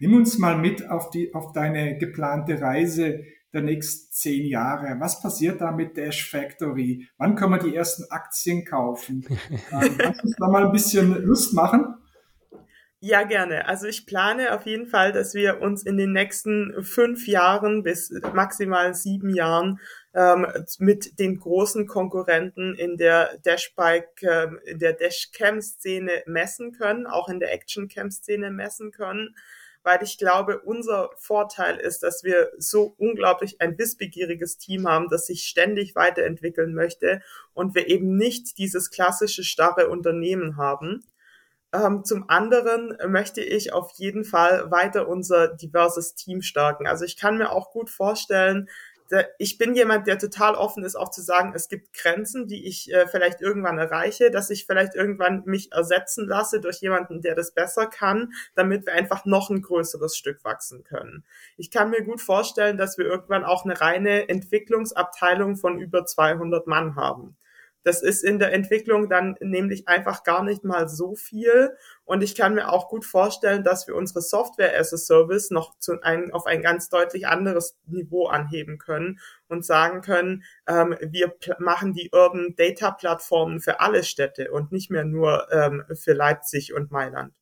Nimm 0.00 0.14
uns 0.14 0.38
mal 0.38 0.56
mit 0.56 0.88
auf 0.88 1.10
die, 1.10 1.34
auf 1.34 1.52
deine 1.52 1.98
geplante 1.98 2.60
Reise 2.60 3.24
der 3.52 3.62
nächsten 3.62 4.12
zehn 4.12 4.46
Jahre. 4.46 5.00
Was 5.00 5.22
passiert 5.22 5.60
da 5.60 5.72
mit 5.72 5.96
Dash 5.96 6.30
Factory? 6.30 7.08
Wann 7.16 7.34
können 7.34 7.52
wir 7.52 7.58
die 7.58 7.74
ersten 7.74 8.04
Aktien 8.10 8.64
kaufen? 8.64 9.24
Ähm, 9.70 9.98
kannst 9.98 10.22
du 10.22 10.26
uns 10.26 10.36
da 10.38 10.48
mal 10.48 10.66
ein 10.66 10.72
bisschen 10.72 11.22
Lust 11.24 11.52
machen? 11.54 11.94
Ja, 13.00 13.22
gerne. 13.22 13.68
Also 13.68 13.86
ich 13.86 14.06
plane 14.06 14.52
auf 14.52 14.66
jeden 14.66 14.86
Fall, 14.86 15.12
dass 15.12 15.32
wir 15.32 15.60
uns 15.60 15.84
in 15.84 15.96
den 15.96 16.10
nächsten 16.12 16.82
fünf 16.82 17.28
Jahren 17.28 17.84
bis 17.84 18.10
maximal 18.34 18.92
sieben 18.92 19.32
Jahren 19.32 19.78
ähm, 20.14 20.48
mit 20.80 21.20
den 21.20 21.38
großen 21.38 21.86
Konkurrenten 21.86 22.74
in 22.74 22.96
der 22.96 23.38
Dashbike, 23.44 24.20
ähm, 24.24 24.58
in 24.64 24.80
der 24.80 24.94
Dashcam-Szene 24.94 26.24
messen 26.26 26.72
können, 26.72 27.06
auch 27.06 27.28
in 27.28 27.38
der 27.38 27.52
Action-Cam-Szene 27.52 28.50
messen 28.50 28.90
können, 28.90 29.36
weil 29.84 30.02
ich 30.02 30.18
glaube, 30.18 30.58
unser 30.58 31.10
Vorteil 31.18 31.76
ist, 31.76 32.02
dass 32.02 32.24
wir 32.24 32.50
so 32.58 32.96
unglaublich 32.98 33.60
ein 33.60 33.78
wissbegieriges 33.78 34.58
Team 34.58 34.88
haben, 34.88 35.08
das 35.08 35.26
sich 35.26 35.44
ständig 35.44 35.94
weiterentwickeln 35.94 36.74
möchte 36.74 37.22
und 37.54 37.76
wir 37.76 37.86
eben 37.86 38.16
nicht 38.16 38.58
dieses 38.58 38.90
klassische 38.90 39.44
starre 39.44 39.88
Unternehmen 39.88 40.56
haben 40.56 41.04
ähm, 41.72 42.04
zum 42.04 42.28
anderen 42.28 42.96
möchte 43.08 43.42
ich 43.42 43.72
auf 43.72 43.92
jeden 43.96 44.24
Fall 44.24 44.70
weiter 44.70 45.08
unser 45.08 45.48
diverses 45.48 46.14
Team 46.14 46.42
stärken. 46.42 46.86
Also 46.86 47.04
ich 47.04 47.16
kann 47.16 47.38
mir 47.38 47.52
auch 47.52 47.70
gut 47.70 47.90
vorstellen, 47.90 48.68
ich 49.38 49.56
bin 49.56 49.74
jemand, 49.74 50.06
der 50.06 50.18
total 50.18 50.54
offen 50.54 50.84
ist, 50.84 50.94
auch 50.94 51.10
zu 51.10 51.22
sagen, 51.22 51.52
es 51.54 51.68
gibt 51.68 51.94
Grenzen, 51.94 52.46
die 52.46 52.66
ich 52.66 52.92
äh, 52.92 53.06
vielleicht 53.06 53.40
irgendwann 53.40 53.78
erreiche, 53.78 54.30
dass 54.30 54.50
ich 54.50 54.66
vielleicht 54.66 54.94
irgendwann 54.94 55.44
mich 55.46 55.72
ersetzen 55.72 56.28
lasse 56.28 56.60
durch 56.60 56.80
jemanden, 56.80 57.22
der 57.22 57.34
das 57.34 57.52
besser 57.52 57.86
kann, 57.86 58.32
damit 58.54 58.84
wir 58.86 58.92
einfach 58.92 59.24
noch 59.24 59.48
ein 59.48 59.62
größeres 59.62 60.16
Stück 60.16 60.44
wachsen 60.44 60.84
können. 60.84 61.24
Ich 61.56 61.70
kann 61.70 61.90
mir 61.90 62.02
gut 62.02 62.20
vorstellen, 62.20 62.76
dass 62.76 62.98
wir 62.98 63.06
irgendwann 63.06 63.44
auch 63.44 63.64
eine 63.64 63.80
reine 63.80 64.28
Entwicklungsabteilung 64.28 65.56
von 65.56 65.78
über 65.78 66.04
200 66.04 66.66
Mann 66.66 66.96
haben. 66.96 67.36
Das 67.84 68.02
ist 68.02 68.22
in 68.22 68.38
der 68.38 68.52
Entwicklung 68.52 69.08
dann 69.08 69.36
nämlich 69.40 69.88
einfach 69.88 70.24
gar 70.24 70.42
nicht 70.42 70.64
mal 70.64 70.88
so 70.88 71.14
viel. 71.14 71.76
Und 72.04 72.22
ich 72.22 72.34
kann 72.34 72.54
mir 72.54 72.70
auch 72.70 72.88
gut 72.88 73.04
vorstellen, 73.04 73.64
dass 73.64 73.86
wir 73.86 73.94
unsere 73.94 74.20
Software 74.20 74.78
as 74.78 74.92
a 74.92 74.96
Service 74.96 75.50
noch 75.50 75.78
zu 75.78 76.00
ein, 76.02 76.32
auf 76.32 76.46
ein 76.46 76.62
ganz 76.62 76.88
deutlich 76.88 77.26
anderes 77.26 77.76
Niveau 77.86 78.26
anheben 78.26 78.78
können 78.78 79.20
und 79.48 79.64
sagen 79.64 80.00
können, 80.00 80.44
ähm, 80.66 80.96
wir 81.00 81.34
machen 81.58 81.92
die 81.92 82.10
Urban 82.12 82.54
Data 82.56 82.90
Plattformen 82.90 83.60
für 83.60 83.80
alle 83.80 84.04
Städte 84.04 84.50
und 84.50 84.72
nicht 84.72 84.90
mehr 84.90 85.04
nur 85.04 85.46
ähm, 85.52 85.84
für 85.94 86.12
Leipzig 86.12 86.74
und 86.74 86.90
Mailand. 86.90 87.32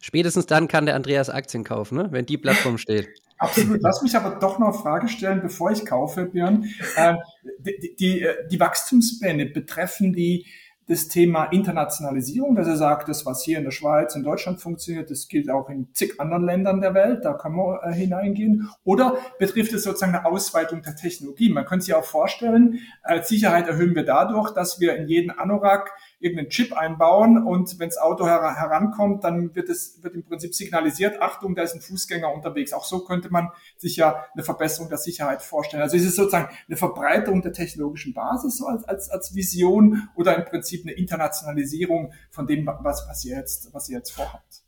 Spätestens 0.00 0.46
dann 0.46 0.66
kann 0.66 0.86
der 0.86 0.94
Andreas 0.94 1.28
Aktien 1.28 1.64
kaufen, 1.64 1.96
ne? 1.96 2.08
wenn 2.10 2.26
die 2.26 2.38
Plattform 2.38 2.78
steht. 2.78 3.08
Absolut. 3.40 3.80
Lass 3.80 4.02
mich 4.02 4.14
aber 4.14 4.38
doch 4.38 4.58
noch 4.58 4.68
eine 4.68 4.78
Frage 4.78 5.08
stellen, 5.08 5.40
bevor 5.40 5.70
ich 5.70 5.86
kaufe, 5.86 6.26
Björn. 6.26 6.66
Äh, 6.96 7.14
die, 7.58 7.96
die, 7.98 8.26
die 8.50 8.60
Wachstumspläne 8.60 9.46
betreffen 9.46 10.12
die 10.12 10.46
das 10.90 11.06
Thema 11.06 11.44
Internationalisierung, 11.44 12.56
dass 12.56 12.66
er 12.66 12.76
sagt, 12.76 13.08
das, 13.08 13.24
was 13.24 13.44
hier 13.44 13.58
in 13.58 13.64
der 13.64 13.70
Schweiz, 13.70 14.16
in 14.16 14.24
Deutschland 14.24 14.60
funktioniert, 14.60 15.08
das 15.08 15.28
gilt 15.28 15.48
auch 15.48 15.70
in 15.70 15.88
zig 15.94 16.20
anderen 16.20 16.44
Ländern 16.44 16.80
der 16.80 16.94
Welt, 16.94 17.24
da 17.24 17.32
können 17.34 17.54
wir 17.56 17.80
äh, 17.84 17.94
hineingehen. 17.94 18.68
Oder 18.82 19.16
betrifft 19.38 19.72
es 19.72 19.84
sozusagen 19.84 20.14
eine 20.14 20.26
Ausweitung 20.26 20.82
der 20.82 20.96
Technologie? 20.96 21.48
Man 21.48 21.64
könnte 21.64 21.84
sich 21.84 21.94
auch 21.94 22.04
vorstellen, 22.04 22.80
äh, 23.04 23.22
Sicherheit 23.22 23.68
erhöhen 23.68 23.94
wir 23.94 24.04
dadurch, 24.04 24.50
dass 24.52 24.80
wir 24.80 24.96
in 24.96 25.08
jeden 25.08 25.30
Anorak 25.30 25.92
irgendeinen 26.20 26.50
Chip 26.50 26.72
einbauen 26.74 27.42
und 27.42 27.78
wenn 27.78 27.88
das 27.88 27.96
Auto 27.96 28.26
her 28.26 28.54
herankommt, 28.54 29.24
dann 29.24 29.54
wird 29.54 29.68
es 29.68 30.02
wird 30.02 30.14
im 30.14 30.22
Prinzip 30.22 30.54
signalisiert, 30.54 31.20
Achtung, 31.20 31.54
da 31.54 31.62
ist 31.62 31.74
ein 31.74 31.80
Fußgänger 31.80 32.32
unterwegs. 32.32 32.72
Auch 32.72 32.84
so 32.84 33.04
könnte 33.04 33.30
man 33.30 33.48
sich 33.76 33.96
ja 33.96 34.24
eine 34.34 34.42
Verbesserung 34.42 34.90
der 34.90 34.98
Sicherheit 34.98 35.42
vorstellen. 35.42 35.82
Also 35.82 35.96
ist 35.96 36.04
es 36.04 36.16
sozusagen 36.16 36.54
eine 36.68 36.76
Verbreiterung 36.76 37.40
der 37.42 37.52
technologischen 37.52 38.12
Basis 38.12 38.58
so 38.58 38.66
als, 38.66 38.84
als, 38.84 39.10
als 39.10 39.34
Vision 39.34 40.08
oder 40.14 40.36
im 40.36 40.44
Prinzip 40.44 40.84
eine 40.84 40.92
Internationalisierung 40.92 42.12
von 42.30 42.46
dem, 42.46 42.66
was, 42.66 43.06
was 43.08 43.24
ihr 43.24 43.36
jetzt, 43.36 43.72
was 43.72 43.88
ihr 43.88 43.96
jetzt 43.96 44.10
vorhabt? 44.12 44.59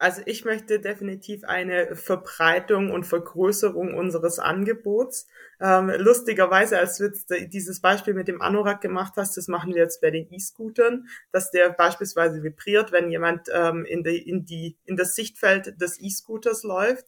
Also 0.00 0.22
ich 0.24 0.46
möchte 0.46 0.80
definitiv 0.80 1.44
eine 1.44 1.94
Verbreitung 1.94 2.90
und 2.90 3.04
Vergrößerung 3.04 3.92
unseres 3.92 4.38
Angebots. 4.38 5.26
Ähm, 5.60 5.92
lustigerweise, 5.98 6.78
als 6.78 6.96
du 6.96 7.04
jetzt 7.04 7.30
dieses 7.52 7.82
Beispiel 7.82 8.14
mit 8.14 8.26
dem 8.26 8.40
Anorak 8.40 8.80
gemacht 8.80 9.12
hast, 9.18 9.36
das 9.36 9.46
machen 9.46 9.74
wir 9.74 9.82
jetzt 9.82 10.00
bei 10.00 10.10
den 10.10 10.26
E-Scootern, 10.32 11.06
dass 11.32 11.50
der 11.50 11.68
beispielsweise 11.68 12.42
vibriert, 12.42 12.92
wenn 12.92 13.10
jemand 13.10 13.48
ähm, 13.52 13.84
in, 13.84 14.02
die, 14.02 14.26
in, 14.26 14.46
die, 14.46 14.78
in 14.86 14.96
das 14.96 15.14
Sichtfeld 15.14 15.78
des 15.78 16.00
E-Scooters 16.00 16.62
läuft. 16.62 17.04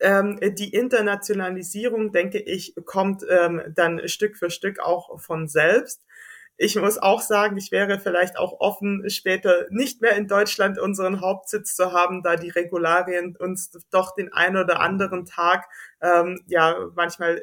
Ähm, 0.00 0.40
die 0.40 0.72
Internationalisierung, 0.72 2.10
denke 2.10 2.38
ich, 2.38 2.74
kommt 2.86 3.22
ähm, 3.28 3.60
dann 3.74 4.08
Stück 4.08 4.38
für 4.38 4.48
Stück 4.48 4.80
auch 4.80 5.20
von 5.20 5.46
selbst. 5.46 6.00
Ich 6.56 6.76
muss 6.76 6.98
auch 6.98 7.20
sagen, 7.20 7.56
ich 7.56 7.72
wäre 7.72 7.98
vielleicht 7.98 8.38
auch 8.38 8.60
offen, 8.60 9.08
später 9.10 9.66
nicht 9.70 10.00
mehr 10.00 10.16
in 10.16 10.28
Deutschland 10.28 10.78
unseren 10.78 11.20
Hauptsitz 11.20 11.74
zu 11.74 11.92
haben, 11.92 12.22
da 12.22 12.36
die 12.36 12.50
Regularien 12.50 13.36
uns 13.36 13.72
doch 13.90 14.14
den 14.14 14.32
ein 14.32 14.56
oder 14.56 14.80
anderen 14.80 15.26
Tag 15.26 15.66
ähm, 16.00 16.40
ja 16.46 16.76
manchmal 16.94 17.42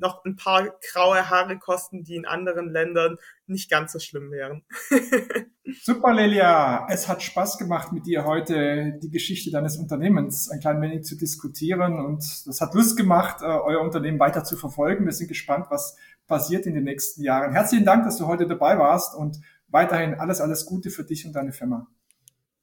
noch 0.00 0.24
ein 0.24 0.36
paar 0.36 0.74
graue 0.92 1.30
Haare 1.30 1.58
kosten, 1.58 2.04
die 2.04 2.16
in 2.16 2.26
anderen 2.26 2.70
Ländern 2.70 3.18
nicht 3.46 3.70
ganz 3.70 3.92
so 3.92 3.98
schlimm 3.98 4.30
wären. 4.30 4.62
Super, 5.82 6.12
Lelia. 6.12 6.86
Es 6.90 7.08
hat 7.08 7.22
Spaß 7.22 7.58
gemacht, 7.58 7.92
mit 7.92 8.06
dir 8.06 8.24
heute 8.24 8.98
die 9.02 9.10
Geschichte 9.10 9.50
deines 9.50 9.76
Unternehmens 9.76 10.50
ein 10.50 10.60
klein 10.60 10.80
wenig 10.80 11.04
zu 11.04 11.16
diskutieren 11.16 12.04
und 12.04 12.24
das 12.46 12.60
hat 12.60 12.74
Lust 12.74 12.96
gemacht, 12.96 13.42
äh, 13.42 13.44
euer 13.44 13.80
Unternehmen 13.80 14.18
weiter 14.18 14.44
zu 14.44 14.56
verfolgen. 14.56 15.04
Wir 15.04 15.12
sind 15.12 15.28
gespannt, 15.28 15.66
was 15.70 15.96
passiert 16.26 16.66
in 16.66 16.74
den 16.74 16.84
nächsten 16.84 17.22
Jahren. 17.22 17.52
Herzlichen 17.52 17.84
Dank, 17.84 18.04
dass 18.04 18.16
du 18.16 18.26
heute 18.26 18.46
dabei 18.46 18.78
warst 18.78 19.14
und 19.14 19.38
weiterhin 19.68 20.14
alles, 20.14 20.40
alles 20.40 20.66
Gute 20.66 20.90
für 20.90 21.04
dich 21.04 21.26
und 21.26 21.32
deine 21.32 21.52
Firma. 21.52 21.86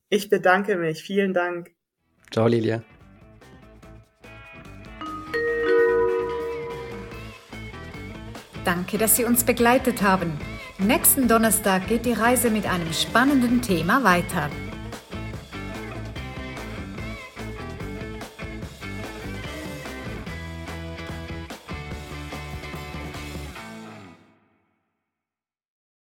Ich 0.09 0.29
bedanke 0.29 0.77
mich. 0.77 1.03
Vielen 1.03 1.33
Dank. 1.33 1.71
Ciao, 2.31 2.47
Lilia. 2.47 2.83
Danke, 8.87 8.99
dass 8.99 9.17
Sie 9.17 9.25
uns 9.25 9.43
begleitet 9.43 10.01
haben. 10.01 10.31
Nächsten 10.77 11.27
Donnerstag 11.27 11.87
geht 11.89 12.05
die 12.05 12.13
Reise 12.13 12.49
mit 12.49 12.65
einem 12.65 12.93
spannenden 12.93 13.61
Thema 13.61 14.05
weiter. 14.05 14.49